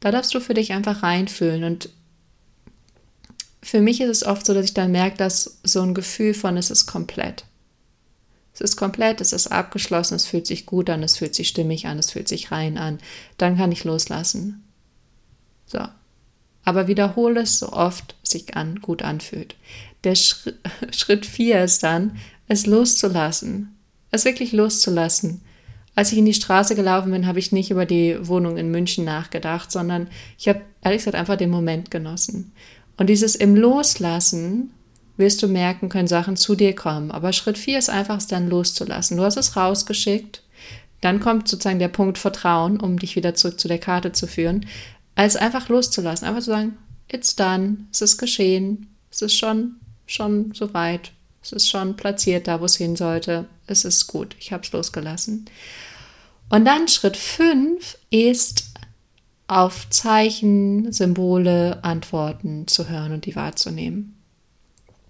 Da 0.00 0.10
darfst 0.10 0.34
du 0.34 0.40
für 0.40 0.54
dich 0.54 0.72
einfach 0.72 1.04
reinfühlen. 1.04 1.62
Und 1.62 1.88
für 3.62 3.80
mich 3.80 4.00
ist 4.00 4.10
es 4.10 4.26
oft 4.26 4.44
so, 4.44 4.52
dass 4.52 4.64
ich 4.64 4.74
dann 4.74 4.90
merke, 4.90 5.16
dass 5.16 5.60
so 5.62 5.82
ein 5.82 5.94
Gefühl 5.94 6.34
von 6.34 6.56
es 6.56 6.68
ist 6.68 6.86
komplett. 6.86 7.44
Es 8.54 8.60
ist 8.60 8.74
komplett, 8.74 9.20
es 9.20 9.32
ist 9.32 9.52
abgeschlossen, 9.52 10.16
es 10.16 10.26
fühlt 10.26 10.48
sich 10.48 10.66
gut 10.66 10.90
an, 10.90 11.04
es 11.04 11.16
fühlt 11.16 11.36
sich 11.36 11.46
stimmig 11.46 11.86
an, 11.86 11.96
es 11.96 12.10
fühlt 12.10 12.26
sich 12.26 12.50
rein 12.50 12.76
an. 12.76 12.98
Dann 13.38 13.56
kann 13.56 13.70
ich 13.70 13.84
loslassen. 13.84 14.64
So, 15.66 15.78
aber 16.64 16.88
wiederhole 16.88 17.42
es 17.42 17.58
so 17.58 17.72
oft 17.72 18.14
sich 18.22 18.56
an, 18.56 18.80
gut 18.80 19.02
anfühlt. 19.02 19.56
Der 20.04 20.14
Schritt, 20.14 20.56
Schritt 20.94 21.26
vier 21.26 21.62
ist 21.62 21.82
dann, 21.82 22.16
es 22.48 22.66
loszulassen, 22.66 23.76
es 24.10 24.24
wirklich 24.24 24.52
loszulassen. 24.52 25.40
Als 25.96 26.10
ich 26.10 26.18
in 26.18 26.26
die 26.26 26.34
Straße 26.34 26.74
gelaufen 26.74 27.12
bin, 27.12 27.26
habe 27.26 27.38
ich 27.38 27.52
nicht 27.52 27.70
über 27.70 27.86
die 27.86 28.16
Wohnung 28.26 28.56
in 28.56 28.70
München 28.70 29.04
nachgedacht, 29.04 29.70
sondern 29.70 30.08
ich 30.38 30.48
habe 30.48 30.62
ehrlich 30.82 31.00
gesagt 31.00 31.16
einfach 31.16 31.36
den 31.36 31.50
Moment 31.50 31.90
genossen. 31.90 32.52
Und 32.96 33.08
dieses 33.08 33.36
im 33.36 33.54
Loslassen 33.54 34.70
wirst 35.16 35.42
du 35.42 35.48
merken, 35.48 35.88
können 35.88 36.08
Sachen 36.08 36.36
zu 36.36 36.56
dir 36.56 36.74
kommen. 36.74 37.10
Aber 37.10 37.32
Schritt 37.32 37.58
vier 37.58 37.78
ist 37.78 37.90
einfach, 37.90 38.18
es 38.18 38.26
dann 38.26 38.48
loszulassen. 38.48 39.16
Du 39.16 39.22
hast 39.22 39.36
es 39.36 39.56
rausgeschickt. 39.56 40.42
Dann 41.00 41.20
kommt 41.20 41.48
sozusagen 41.48 41.78
der 41.78 41.88
Punkt 41.88 42.18
Vertrauen, 42.18 42.80
um 42.80 42.98
dich 42.98 43.14
wieder 43.14 43.34
zurück 43.34 43.60
zu 43.60 43.68
der 43.68 43.78
Karte 43.78 44.12
zu 44.12 44.26
führen. 44.26 44.66
Als 45.14 45.36
einfach 45.36 45.68
loszulassen, 45.68 46.26
einfach 46.26 46.42
zu 46.42 46.50
sagen, 46.50 46.76
it's 47.08 47.36
done, 47.36 47.86
es 47.92 48.02
ist 48.02 48.18
geschehen, 48.18 48.88
es 49.10 49.22
ist 49.22 49.34
schon, 49.34 49.76
schon 50.06 50.52
soweit, 50.54 51.12
es 51.42 51.52
ist 51.52 51.68
schon 51.68 51.96
platziert 51.96 52.48
da, 52.48 52.60
wo 52.60 52.64
es 52.64 52.76
hin 52.76 52.96
sollte, 52.96 53.46
es 53.66 53.84
ist 53.84 54.06
gut, 54.06 54.34
ich 54.38 54.52
habe 54.52 54.64
es 54.64 54.72
losgelassen. 54.72 55.46
Und 56.48 56.64
dann 56.64 56.88
Schritt 56.88 57.16
5 57.16 57.98
ist 58.10 58.74
auf 59.46 59.88
Zeichen, 59.90 60.92
Symbole, 60.92 61.82
Antworten 61.82 62.66
zu 62.66 62.88
hören 62.88 63.12
und 63.12 63.26
die 63.26 63.36
wahrzunehmen. 63.36 64.16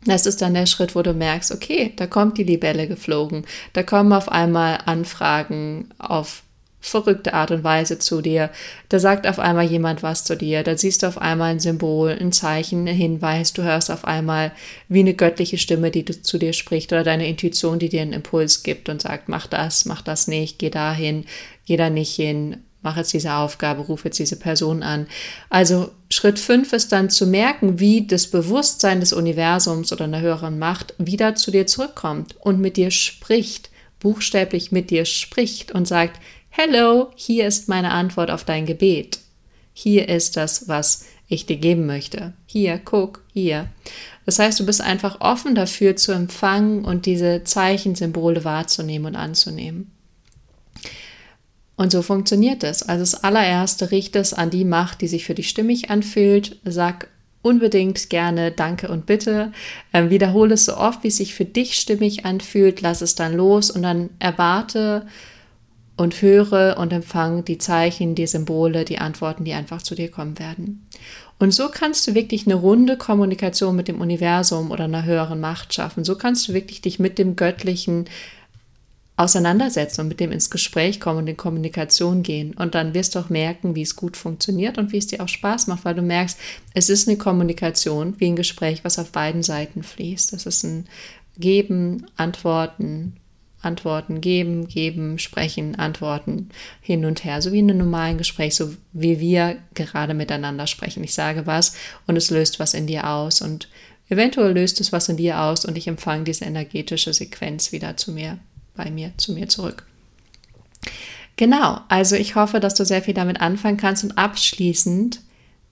Das 0.05 0.27
ist 0.27 0.43
dann 0.43 0.55
der 0.55 0.67
Schritt, 0.67 0.95
wo 0.95 1.03
du 1.03 1.15
merkst, 1.15 1.51
okay, 1.51 1.93
da 1.97 2.07
kommt 2.07 2.37
die 2.37 2.45
Libelle 2.45 2.87
geflogen, 2.87 3.47
da 3.73 3.83
kommen 3.83 4.13
auf 4.13 4.31
einmal 4.31 4.81
Anfragen 4.85 5.89
auf 5.99 6.44
verrückte 6.85 7.33
Art 7.33 7.51
und 7.51 7.65
Weise 7.65 7.99
zu 7.99 8.21
dir. 8.21 8.51
Da 8.91 8.99
sagt 8.99 9.27
auf 9.27 9.39
einmal 9.39 9.65
jemand 9.65 10.03
was 10.03 10.25
zu 10.25 10.37
dir. 10.37 10.63
Da 10.63 10.77
siehst 10.77 11.03
du 11.03 11.07
auf 11.07 11.19
einmal 11.19 11.53
ein 11.53 11.61
Symbol, 11.61 12.11
ein 12.11 12.31
Zeichen, 12.31 12.87
ein 12.87 12.95
Hinweis. 12.95 13.55
Du 13.55 13.63
hörst 13.63 13.91
auf 13.91 14.05
einmal 14.05 14.53
wie 14.89 15.01
eine 15.01 15.15
göttliche 15.15 15.57
Stimme, 15.57 15.91
die 15.91 16.05
zu 16.05 16.39
dir 16.39 16.53
spricht 16.53 16.93
oder 16.93 17.03
deine 17.03 17.27
Intuition, 17.27 17.79
die 17.79 17.89
dir 17.89 18.03
einen 18.03 18.13
Impuls 18.13 18.63
gibt 18.63 18.89
und 18.89 19.01
sagt, 19.01 19.29
mach 19.29 19.47
das, 19.47 19.87
mach 19.87 20.03
das 20.03 20.29
nicht, 20.29 20.59
geh 20.59 20.69
dahin, 20.71 21.25
geh 21.65 21.79
da 21.79 21.89
nicht 21.89 22.15
hin, 22.15 22.59
mach 22.83 22.99
jetzt 22.99 23.15
diese 23.15 23.33
Aufgabe, 23.33 23.81
ruf 23.81 24.05
jetzt 24.05 24.19
diese 24.19 24.37
Person 24.37 24.83
an. 24.83 25.07
Also 25.49 25.91
Schritt 26.11 26.39
fünf 26.39 26.75
ist 26.75 26.93
dann 26.93 27.09
zu 27.09 27.27
merken, 27.27 27.81
wie 27.81 28.07
das 28.07 28.27
Bewusstsein 28.27 29.01
des 29.01 29.15
Universums 29.15 29.91
oder 29.91 30.05
einer 30.05 30.21
höheren 30.21 30.59
Macht 30.59 30.95
wieder 30.99 31.35
zu 31.35 31.51
dir 31.51 31.67
zurückkommt 31.67 32.37
und 32.41 32.61
mit 32.61 32.77
dir 32.77 32.91
spricht, 32.91 33.71
buchstäblich 34.01 34.71
mit 34.71 34.91
dir 34.91 35.07
spricht 35.07 35.73
und 35.73 35.89
sagt, 35.89 36.21
Hello, 36.57 37.11
hier 37.17 37.49
ist 37.49 37.69
meine 37.69 37.91
Antwort 37.91 38.31
auf 38.31 38.45
dein 38.45 38.65
Gebet. 38.65 39.19
Hier 39.73 40.09
ist 40.09 40.37
das, 40.37 40.69
was 40.69 41.05
ich 41.27 41.47
dir 41.47 41.57
geben 41.57 41.85
möchte. 41.85 42.33
Hier, 42.47 42.79
guck, 42.79 43.25
hier. 43.33 43.67
Das 44.25 44.39
heißt, 44.39 44.61
du 44.61 44.65
bist 44.65 44.81
einfach 44.81 45.21
offen 45.21 45.57
dafür 45.57 45.97
zu 45.97 46.13
empfangen 46.13 46.85
und 46.85 47.07
diese 47.07 47.43
Zeichensymbole 47.43 48.45
wahrzunehmen 48.45 49.07
und 49.07 49.17
anzunehmen. 49.17 49.91
Und 51.75 51.91
so 51.91 52.03
funktioniert 52.03 52.63
es. 52.63 52.85
Also 52.85 53.03
das 53.03 53.25
allererste 53.25 53.91
richte 53.91 54.21
es 54.21 54.33
an 54.33 54.51
die 54.51 54.65
Macht, 54.65 55.01
die 55.01 55.09
sich 55.09 55.25
für 55.25 55.35
dich 55.35 55.49
stimmig 55.49 55.91
anfühlt. 55.91 56.61
Sag 56.65 57.09
unbedingt 57.43 58.11
gerne 58.11 58.53
Danke 58.53 58.87
und 58.87 59.07
Bitte. 59.07 59.51
Ähm, 59.93 60.09
wiederhole 60.09 60.55
es 60.55 60.67
so 60.67 60.77
oft, 60.77 61.03
wie 61.03 61.09
es 61.09 61.17
sich 61.17 61.35
für 61.35 61.47
dich 61.47 61.75
stimmig 61.75 62.25
anfühlt. 62.25 62.81
Lass 62.81 63.01
es 63.01 63.17
dann 63.17 63.35
los 63.35 63.73
und 63.73 63.83
dann 63.83 64.11
erwarte, 64.21 65.09
und 65.97 66.23
höre 66.23 66.77
und 66.79 66.93
empfange 66.93 67.43
die 67.43 67.59
Zeichen, 67.59 68.15
die 68.15 68.27
Symbole, 68.27 68.85
die 68.85 68.99
Antworten, 68.99 69.45
die 69.45 69.53
einfach 69.53 69.83
zu 69.83 69.95
dir 69.95 70.11
kommen 70.11 70.39
werden. 70.39 70.87
Und 71.39 71.53
so 71.53 71.69
kannst 71.69 72.07
du 72.07 72.15
wirklich 72.15 72.47
eine 72.47 72.55
runde 72.55 72.97
Kommunikation 72.97 73.77
mit 73.77 73.89
dem 73.89 74.01
Universum 74.01 74.71
oder 74.71 74.85
einer 74.85 75.05
höheren 75.05 75.41
Macht 75.41 75.75
schaffen. 75.75 76.05
So 76.05 76.17
kannst 76.17 76.49
du 76.49 76.55
wirklich 76.55 76.81
dich 76.81 76.99
mit 76.99 77.19
dem 77.19 77.37
Göttlichen 77.37 78.07
auseinandersetzen 79.17 80.01
und 80.01 80.09
mit 80.09 80.19
dem 80.19 80.33
ins 80.33 80.51
Gespräch 80.51 80.99
kommen 80.99 81.21
und 81.21 81.29
in 81.29 81.37
Kommunikation 81.37 82.23
gehen. 82.23 82.55
Und 82.55 82.75
dann 82.75 82.95
wirst 82.95 83.15
du 83.15 83.21
auch 83.21 83.31
merken, 83.31 83.77
wie 83.77 83.83
es 83.83 83.95
gut 83.95 84.17
funktioniert 84.17 84.77
und 84.77 84.93
wie 84.93 84.99
es 84.99 85.07
dir 85.07 85.23
auch 85.23 85.29
Spaß 85.29 85.69
macht, 85.69 85.85
weil 85.85 85.95
du 85.95 86.03
merkst, 86.03 86.39
es 86.75 86.89
ist 86.89 87.07
eine 87.09 87.17
Kommunikation 87.17 88.15
wie 88.19 88.27
ein 88.27 88.37
Gespräch, 88.37 88.83
was 88.83 88.99
auf 88.99 89.13
beiden 89.13 89.45
Seiten 89.45 89.83
fließt. 89.85 90.33
Das 90.33 90.47
ist 90.47 90.65
ein 90.65 90.87
Geben, 91.39 92.07
Antworten, 92.17 93.17
Antworten 93.65 94.21
geben, 94.21 94.69
geben, 94.69 95.19
sprechen, 95.19 95.77
antworten, 95.77 96.51
hin 96.81 97.05
und 97.05 97.25
her, 97.25 97.43
so 97.43 97.53
wie 97.53 97.59
in 97.59 97.71
einem 97.71 97.79
normalen 97.79 98.19
Gespräch, 98.19 98.55
so 98.55 98.75
wie 98.93 99.21
wir 99.21 99.59
gerade 99.75 100.15
miteinander 100.15 100.67
sprechen. 100.67 101.05
Ich 101.05 101.15
sage 101.15 101.47
was 101.47 101.75
und 102.07 102.17
es 102.17 102.31
löst 102.31 102.61
was 102.61 102.75
in 102.75 102.87
dir 102.87 103.09
aus 103.09 103.41
und 103.41 103.69
eventuell 104.09 104.53
löst 104.53 104.81
es 104.81 104.93
was 104.93 105.09
in 105.09 105.17
dir 105.17 105.41
aus 105.41 105.65
und 105.65 105.79
ich 105.79 105.89
empfange 105.89 106.25
diese 106.25 106.45
energetische 106.45 107.13
Sequenz 107.13 107.73
wieder 107.73 107.97
zu 107.97 108.13
mir 108.13 108.39
bei 108.75 108.91
mir, 108.91 109.13
zu 109.17 109.33
mir 109.33 109.49
zurück. 109.49 109.87
Genau, 111.37 111.81
also 111.89 112.15
ich 112.17 112.37
hoffe, 112.37 112.61
dass 112.61 112.75
du 112.75 112.85
sehr 112.85 113.03
viel 113.03 113.15
damit 113.15 113.41
anfangen 113.41 113.77
kannst 113.77 114.05
und 114.05 114.17
abschließend 114.17 115.21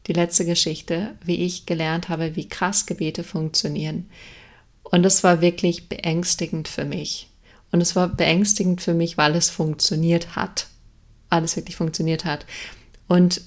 die 0.08 0.12
letzte 0.12 0.44
Geschichte, 0.44 1.14
wie 1.24 1.44
ich 1.44 1.66
gelernt 1.66 2.08
habe, 2.08 2.34
wie 2.34 2.48
krass 2.48 2.86
Gebete 2.86 3.22
funktionieren. 3.22 4.08
Und 4.82 5.06
es 5.06 5.22
war 5.22 5.40
wirklich 5.40 5.88
beängstigend 5.88 6.66
für 6.68 6.84
mich. 6.84 7.28
Und 7.72 7.80
es 7.80 7.96
war 7.96 8.08
beängstigend 8.08 8.80
für 8.82 8.94
mich, 8.94 9.16
weil 9.18 9.34
es 9.34 9.50
funktioniert 9.50 10.36
hat. 10.36 10.68
Weil 11.30 11.42
es 11.42 11.56
wirklich 11.56 11.76
funktioniert 11.76 12.24
hat. 12.24 12.46
Und 13.08 13.40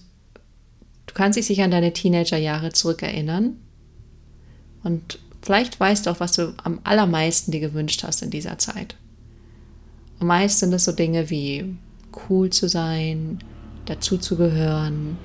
du 1.06 1.14
kannst 1.14 1.38
dich 1.38 1.46
sicher 1.46 1.64
an 1.64 1.72
deine 1.72 1.94
Teenagerjahre 1.94 2.74
zurückerinnern. 2.74 3.58
Und 4.84 5.20
vielleicht 5.42 5.80
weißt 5.80 6.06
du 6.06 6.10
auch, 6.10 6.20
was 6.20 6.34
du 6.34 6.54
am 6.64 6.80
allermeisten 6.84 7.52
dir 7.52 7.60
gewünscht 7.60 8.04
hast 8.04 8.24
in 8.24 8.32
dieser 8.32 8.58
Zeit. 8.58 8.96
Und 10.20 10.28
meist 10.28 10.60
sind 10.60 10.74
es 10.74 10.86
so 10.86 10.92
Dinge 10.92 11.30
wie 11.30 11.78
cool 12.30 12.50
zu 12.50 12.68
sein, 12.68 13.40
dazuzugehören, 13.86 15.18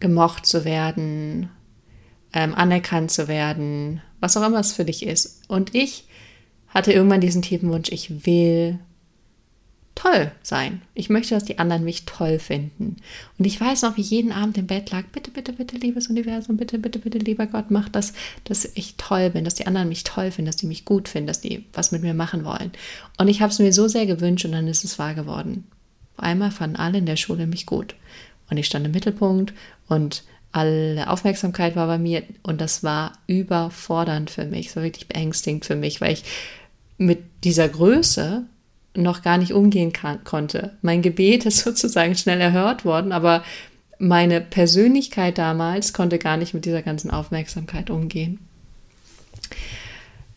gemocht 0.00 0.46
zu 0.46 0.64
werden, 0.64 1.50
ähm, 2.32 2.54
anerkannt 2.54 3.10
zu 3.10 3.28
werden, 3.28 4.02
was 4.18 4.36
auch 4.36 4.46
immer 4.46 4.60
es 4.60 4.72
für 4.72 4.84
dich 4.84 5.04
ist. 5.04 5.42
Und 5.48 5.74
ich 5.74 6.08
hatte 6.70 6.92
irgendwann 6.92 7.20
diesen 7.20 7.42
tiefen 7.42 7.70
Wunsch, 7.70 7.90
ich 7.90 8.24
will 8.26 8.78
toll 10.00 10.30
sein. 10.42 10.80
Ich 10.94 11.10
möchte, 11.10 11.34
dass 11.34 11.44
die 11.44 11.58
anderen 11.58 11.84
mich 11.84 12.06
toll 12.06 12.38
finden. 12.38 12.96
Und 13.38 13.44
ich 13.44 13.60
weiß 13.60 13.82
noch, 13.82 13.96
wie 13.96 14.00
ich 14.00 14.10
jeden 14.10 14.32
Abend 14.32 14.56
im 14.56 14.66
Bett 14.66 14.90
lag, 14.90 15.04
bitte, 15.12 15.30
bitte, 15.30 15.52
bitte, 15.52 15.76
liebes 15.76 16.08
Universum, 16.08 16.56
bitte, 16.56 16.78
bitte, 16.78 16.98
bitte, 16.98 17.18
lieber 17.18 17.46
Gott, 17.46 17.70
mach 17.70 17.88
das, 17.88 18.14
dass 18.44 18.64
ich 18.74 18.94
toll 18.96 19.30
bin, 19.30 19.44
dass 19.44 19.56
die 19.56 19.66
anderen 19.66 19.88
mich 19.88 20.04
toll 20.04 20.30
finden, 20.30 20.46
dass 20.46 20.56
die 20.56 20.66
mich 20.66 20.86
gut 20.86 21.08
finden, 21.08 21.26
dass 21.26 21.40
die 21.40 21.66
was 21.74 21.92
mit 21.92 22.02
mir 22.02 22.14
machen 22.14 22.44
wollen. 22.44 22.72
Und 23.18 23.28
ich 23.28 23.42
habe 23.42 23.52
es 23.52 23.58
mir 23.58 23.72
so 23.72 23.88
sehr 23.88 24.06
gewünscht 24.06 24.46
und 24.46 24.52
dann 24.52 24.68
ist 24.68 24.84
es 24.84 24.98
wahr 24.98 25.14
geworden. 25.14 25.64
Einmal 26.16 26.50
fanden 26.50 26.76
alle 26.76 26.98
in 26.98 27.06
der 27.06 27.16
Schule 27.16 27.46
mich 27.46 27.66
gut. 27.66 27.94
Und 28.48 28.56
ich 28.56 28.66
stand 28.66 28.86
im 28.86 28.92
Mittelpunkt 28.92 29.52
und 29.88 30.22
alle 30.52 31.08
Aufmerksamkeit 31.08 31.76
war 31.76 31.86
bei 31.86 31.98
mir 31.98 32.22
und 32.42 32.60
das 32.60 32.82
war 32.82 33.12
überfordernd 33.26 34.30
für 34.30 34.44
mich. 34.44 34.68
Es 34.68 34.76
war 34.76 34.82
wirklich 34.82 35.06
beängstigend 35.06 35.64
für 35.64 35.76
mich, 35.76 36.00
weil 36.00 36.14
ich 36.14 36.24
mit 37.00 37.44
dieser 37.44 37.68
Größe 37.68 38.44
noch 38.94 39.22
gar 39.22 39.38
nicht 39.38 39.54
umgehen 39.54 39.92
kann, 39.92 40.22
konnte. 40.22 40.76
Mein 40.82 41.00
Gebet 41.00 41.46
ist 41.46 41.58
sozusagen 41.64 42.14
schnell 42.14 42.40
erhört 42.40 42.84
worden, 42.84 43.12
aber 43.12 43.42
meine 43.98 44.40
Persönlichkeit 44.40 45.38
damals 45.38 45.92
konnte 45.92 46.18
gar 46.18 46.36
nicht 46.36 46.54
mit 46.54 46.64
dieser 46.64 46.82
ganzen 46.82 47.10
Aufmerksamkeit 47.10 47.90
umgehen. 47.90 48.38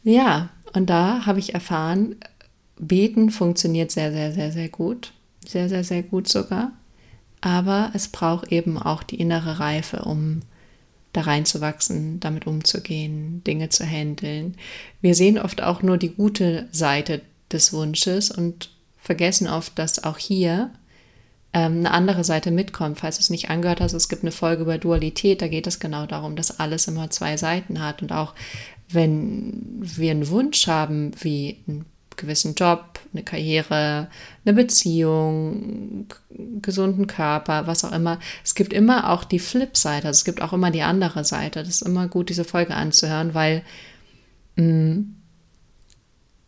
Ja, 0.03 0.49
und 0.73 0.89
da 0.89 1.25
habe 1.25 1.39
ich 1.39 1.53
erfahren, 1.53 2.15
Beten 2.77 3.29
funktioniert 3.29 3.91
sehr, 3.91 4.11
sehr, 4.11 4.31
sehr, 4.31 4.51
sehr 4.51 4.69
gut. 4.69 5.11
Sehr, 5.45 5.67
sehr, 5.67 5.83
sehr 5.83 6.03
gut 6.03 6.29
sogar. 6.29 6.71
Aber 7.41 7.91
es 7.93 8.07
braucht 8.07 8.51
eben 8.51 8.77
auch 8.77 9.03
die 9.03 9.19
innere 9.19 9.59
Reife, 9.59 10.03
um 10.03 10.41
da 11.13 11.21
reinzuwachsen, 11.21 12.19
damit 12.19 12.47
umzugehen, 12.47 13.43
Dinge 13.45 13.69
zu 13.69 13.85
handeln. 13.85 14.55
Wir 15.01 15.15
sehen 15.15 15.37
oft 15.37 15.61
auch 15.61 15.81
nur 15.81 15.97
die 15.97 16.09
gute 16.09 16.67
Seite 16.71 17.21
des 17.51 17.71
Wunsches 17.71 18.31
und 18.31 18.71
vergessen 18.97 19.47
oft, 19.47 19.77
dass 19.77 20.03
auch 20.03 20.17
hier 20.17 20.71
ähm, 21.53 21.77
eine 21.79 21.91
andere 21.91 22.23
Seite 22.23 22.51
mitkommt. 22.51 22.99
Falls 22.99 23.17
du 23.17 23.21
es 23.21 23.29
nicht 23.29 23.49
angehört 23.49 23.79
hast, 23.79 23.93
es 23.93 24.09
gibt 24.09 24.23
eine 24.23 24.31
Folge 24.31 24.63
über 24.63 24.77
Dualität, 24.77 25.41
da 25.41 25.47
geht 25.47 25.67
es 25.67 25.79
genau 25.79 26.05
darum, 26.07 26.35
dass 26.35 26.59
alles 26.59 26.87
immer 26.87 27.09
zwei 27.11 27.37
Seiten 27.37 27.79
hat. 27.81 28.01
Und 28.01 28.11
auch 28.11 28.33
wenn 28.89 29.79
wir 29.79 30.11
einen 30.11 30.29
Wunsch 30.29 30.67
haben, 30.67 31.11
wie 31.21 31.59
einen 31.67 31.85
gewissen 32.17 32.55
Job, 32.55 32.99
eine 33.13 33.23
Karriere, 33.23 34.07
eine 34.45 34.53
Beziehung, 34.53 36.07
gesunden 36.61 37.07
Körper, 37.07 37.67
was 37.67 37.83
auch 37.83 37.91
immer. 37.91 38.19
Es 38.43 38.55
gibt 38.55 38.73
immer 38.73 39.09
auch 39.09 39.23
die 39.23 39.39
Flipseite, 39.39 40.07
also 40.07 40.19
es 40.19 40.25
gibt 40.25 40.41
auch 40.41 40.53
immer 40.53 40.71
die 40.71 40.81
andere 40.81 41.23
Seite. 41.23 41.59
Das 41.59 41.69
ist 41.69 41.81
immer 41.81 42.07
gut, 42.07 42.29
diese 42.29 42.43
Folge 42.43 42.75
anzuhören, 42.75 43.33
weil 43.33 43.63
mh, 44.55 44.65
mm, 44.65 45.15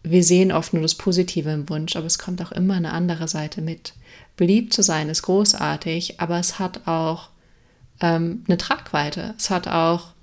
wir 0.04 0.24
sehen 0.24 0.52
oft 0.52 0.74
nur 0.74 0.84
das 0.84 0.96
Positive 0.96 1.50
im 1.50 1.68
Wunsch, 1.68 1.96
aber 1.96 2.06
es 2.06 2.20
kommt 2.20 2.42
auch 2.42 2.52
immer 2.52 2.76
eine 2.76 2.94
andere 2.94 3.28
Seite 3.28 3.62
mit. 3.62 3.94
Beliebt 4.38 4.74
zu 4.74 4.84
sein 4.84 5.10
ist 5.10 5.24
großartig, 5.24 6.20
aber 6.20 6.40
es 6.40 6.60
hat 6.60 6.88
auch 6.88 7.30
ähm, 8.02 8.44
eine 8.48 8.58
Tragweite. 8.58 9.34
Es 9.38 9.50
hat 9.50 9.68
auch 9.68 10.15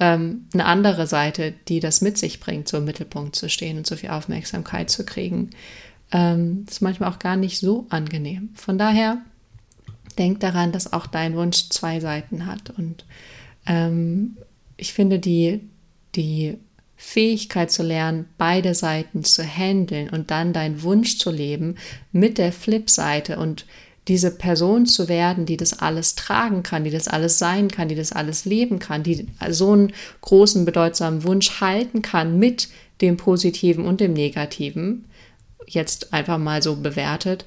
ähm, 0.00 0.46
eine 0.52 0.64
andere 0.66 1.06
Seite, 1.06 1.54
die 1.68 1.80
das 1.80 2.00
mit 2.00 2.18
sich 2.18 2.40
bringt, 2.40 2.68
so 2.68 2.78
im 2.78 2.84
Mittelpunkt 2.84 3.36
zu 3.36 3.48
stehen 3.48 3.78
und 3.78 3.86
so 3.86 3.96
viel 3.96 4.10
Aufmerksamkeit 4.10 4.90
zu 4.90 5.04
kriegen. 5.04 5.50
Ähm, 6.12 6.66
ist 6.68 6.82
manchmal 6.82 7.10
auch 7.10 7.18
gar 7.18 7.36
nicht 7.36 7.58
so 7.58 7.86
angenehm. 7.90 8.50
Von 8.54 8.78
daher 8.78 9.18
denk 10.18 10.40
daran, 10.40 10.72
dass 10.72 10.92
auch 10.92 11.06
dein 11.06 11.36
Wunsch 11.36 11.68
zwei 11.70 12.00
Seiten 12.00 12.46
hat. 12.46 12.70
Und 12.76 13.04
ähm, 13.66 14.36
ich 14.76 14.92
finde 14.92 15.18
die, 15.18 15.60
die 16.14 16.58
Fähigkeit 16.96 17.70
zu 17.70 17.82
lernen, 17.82 18.26
beide 18.38 18.74
Seiten 18.74 19.24
zu 19.24 19.42
handeln 19.42 20.08
und 20.08 20.30
dann 20.30 20.52
deinen 20.52 20.82
Wunsch 20.82 21.18
zu 21.18 21.30
leben 21.30 21.76
mit 22.12 22.38
der 22.38 22.52
Flipseite 22.52 23.38
und 23.38 23.66
diese 24.08 24.30
Person 24.30 24.86
zu 24.86 25.08
werden, 25.08 25.46
die 25.46 25.56
das 25.56 25.78
alles 25.78 26.14
tragen 26.14 26.62
kann, 26.62 26.84
die 26.84 26.90
das 26.90 27.08
alles 27.08 27.38
sein 27.38 27.68
kann, 27.68 27.88
die 27.88 27.94
das 27.94 28.12
alles 28.12 28.44
leben 28.44 28.78
kann, 28.78 29.02
die 29.02 29.26
so 29.50 29.72
einen 29.72 29.92
großen, 30.20 30.64
bedeutsamen 30.64 31.24
Wunsch 31.24 31.60
halten 31.60 32.02
kann 32.02 32.38
mit 32.38 32.68
dem 33.00 33.16
Positiven 33.16 33.84
und 33.84 34.00
dem 34.00 34.12
Negativen, 34.12 35.06
jetzt 35.66 36.12
einfach 36.12 36.38
mal 36.38 36.62
so 36.62 36.76
bewertet, 36.76 37.46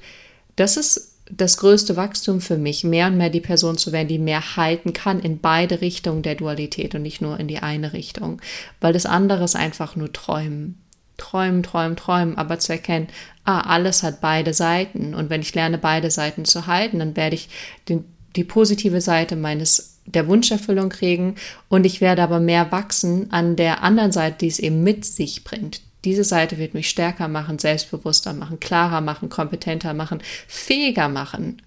das 0.56 0.76
ist 0.76 1.14
das 1.30 1.58
größte 1.58 1.96
Wachstum 1.96 2.40
für 2.40 2.56
mich, 2.56 2.84
mehr 2.84 3.08
und 3.08 3.18
mehr 3.18 3.30
die 3.30 3.40
Person 3.40 3.76
zu 3.76 3.92
werden, 3.92 4.08
die 4.08 4.18
mehr 4.18 4.56
halten 4.56 4.92
kann 4.92 5.20
in 5.20 5.38
beide 5.38 5.80
Richtungen 5.80 6.22
der 6.22 6.34
Dualität 6.34 6.94
und 6.94 7.02
nicht 7.02 7.20
nur 7.20 7.38
in 7.38 7.48
die 7.48 7.58
eine 7.58 7.92
Richtung, 7.92 8.40
weil 8.80 8.92
das 8.92 9.06
andere 9.06 9.44
ist 9.44 9.56
einfach 9.56 9.94
nur 9.94 10.12
Träumen. 10.12 10.80
Träumen, 11.18 11.64
träumen, 11.64 11.96
träumen, 11.96 12.38
aber 12.38 12.60
zu 12.60 12.72
erkennen, 12.72 13.08
ah, 13.48 13.60
alles 13.60 14.02
hat 14.02 14.20
beide 14.20 14.52
Seiten. 14.54 15.14
Und 15.14 15.30
wenn 15.30 15.40
ich 15.40 15.54
lerne, 15.54 15.78
beide 15.78 16.10
Seiten 16.10 16.44
zu 16.44 16.66
halten, 16.66 16.98
dann 16.98 17.16
werde 17.16 17.34
ich 17.34 17.48
den, 17.88 18.04
die 18.36 18.44
positive 18.44 19.00
Seite 19.00 19.36
meines 19.36 20.00
der 20.04 20.28
Wunscherfüllung 20.28 20.88
kriegen. 20.88 21.36
Und 21.68 21.86
ich 21.86 22.00
werde 22.00 22.22
aber 22.22 22.40
mehr 22.40 22.70
wachsen 22.72 23.32
an 23.32 23.56
der 23.56 23.82
anderen 23.82 24.12
Seite, 24.12 24.38
die 24.40 24.48
es 24.48 24.58
eben 24.58 24.82
mit 24.82 25.04
sich 25.04 25.44
bringt, 25.44 25.82
diese 26.04 26.24
Seite 26.24 26.58
wird 26.58 26.74
mich 26.74 26.88
stärker 26.88 27.28
machen, 27.28 27.58
selbstbewusster 27.58 28.32
machen, 28.32 28.60
klarer 28.60 29.00
machen, 29.00 29.28
kompetenter 29.28 29.94
machen, 29.94 30.22
fähiger 30.46 31.08
machen. 31.08 31.60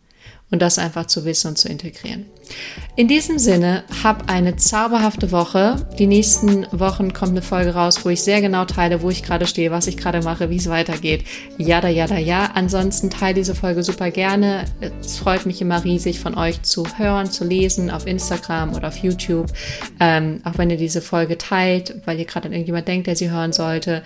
Und 0.51 0.61
das 0.61 0.77
einfach 0.77 1.05
zu 1.07 1.25
wissen 1.25 1.47
und 1.47 1.57
zu 1.57 1.69
integrieren. 1.69 2.25
In 2.95 3.07
diesem 3.07 3.39
Sinne, 3.39 3.83
hab 4.03 4.29
eine 4.29 4.57
zauberhafte 4.57 5.31
Woche. 5.31 5.87
Die 5.97 6.07
nächsten 6.07 6.67
Wochen 6.71 7.13
kommt 7.13 7.31
eine 7.31 7.41
Folge 7.41 7.73
raus, 7.73 8.03
wo 8.03 8.09
ich 8.09 8.21
sehr 8.21 8.41
genau 8.41 8.65
teile, 8.65 9.01
wo 9.01 9.09
ich 9.09 9.23
gerade 9.23 9.47
stehe, 9.47 9.71
was 9.71 9.87
ich 9.87 9.97
gerade 9.97 10.21
mache, 10.21 10.49
wie 10.49 10.57
es 10.57 10.69
weitergeht. 10.69 11.23
Jada, 11.57 11.87
jada, 11.87 12.17
ja. 12.17 12.51
Ansonsten 12.53 13.09
teile 13.09 13.35
diese 13.35 13.55
Folge 13.55 13.83
super 13.83 14.11
gerne. 14.11 14.65
Es 14.99 15.17
freut 15.17 15.45
mich 15.45 15.61
immer 15.61 15.83
riesig, 15.83 16.19
von 16.19 16.37
euch 16.37 16.61
zu 16.63 16.85
hören, 16.97 17.31
zu 17.31 17.45
lesen 17.45 17.89
auf 17.89 18.05
Instagram 18.05 18.73
oder 18.75 18.89
auf 18.89 18.97
YouTube. 18.97 19.47
Ähm, 19.99 20.41
auch 20.43 20.57
wenn 20.57 20.69
ihr 20.69 20.77
diese 20.77 21.01
Folge 21.01 21.37
teilt, 21.37 21.95
weil 22.05 22.19
ihr 22.19 22.25
gerade 22.25 22.47
an 22.47 22.53
irgendjemand 22.53 22.87
denkt, 22.87 23.07
der 23.07 23.15
sie 23.15 23.31
hören 23.31 23.53
sollte. 23.53 24.03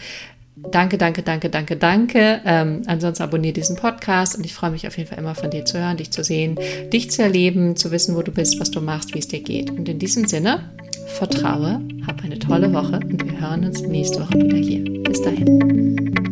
Danke, 0.57 0.97
danke, 0.97 1.21
danke, 1.21 1.49
danke, 1.49 1.75
danke. 1.75 2.41
Ähm, 2.45 2.83
ansonsten 2.87 3.23
abonniere 3.23 3.53
diesen 3.53 3.75
Podcast 3.75 4.37
und 4.37 4.45
ich 4.45 4.53
freue 4.53 4.71
mich 4.71 4.87
auf 4.87 4.97
jeden 4.97 5.09
Fall 5.09 5.19
immer 5.19 5.35
von 5.35 5.51
dir 5.51 5.65
zu 5.65 5.77
hören, 5.77 5.97
dich 5.97 6.11
zu 6.11 6.23
sehen, 6.23 6.57
dich 6.93 7.11
zu 7.11 7.23
erleben, 7.23 7.75
zu 7.75 7.91
wissen, 7.91 8.15
wo 8.15 8.21
du 8.21 8.31
bist, 8.31 8.59
was 8.59 8.71
du 8.71 8.79
machst, 8.79 9.13
wie 9.13 9.19
es 9.19 9.27
dir 9.27 9.41
geht. 9.41 9.69
Und 9.69 9.89
in 9.89 9.99
diesem 9.99 10.27
Sinne, 10.27 10.71
vertraue, 11.07 11.81
hab 12.07 12.23
eine 12.23 12.39
tolle 12.39 12.73
Woche 12.73 13.01
und 13.03 13.23
wir 13.23 13.39
hören 13.39 13.65
uns 13.65 13.81
nächste 13.81 14.21
Woche 14.21 14.35
wieder 14.35 14.57
hier. 14.57 14.83
Bis 15.03 15.21
dahin. 15.21 16.25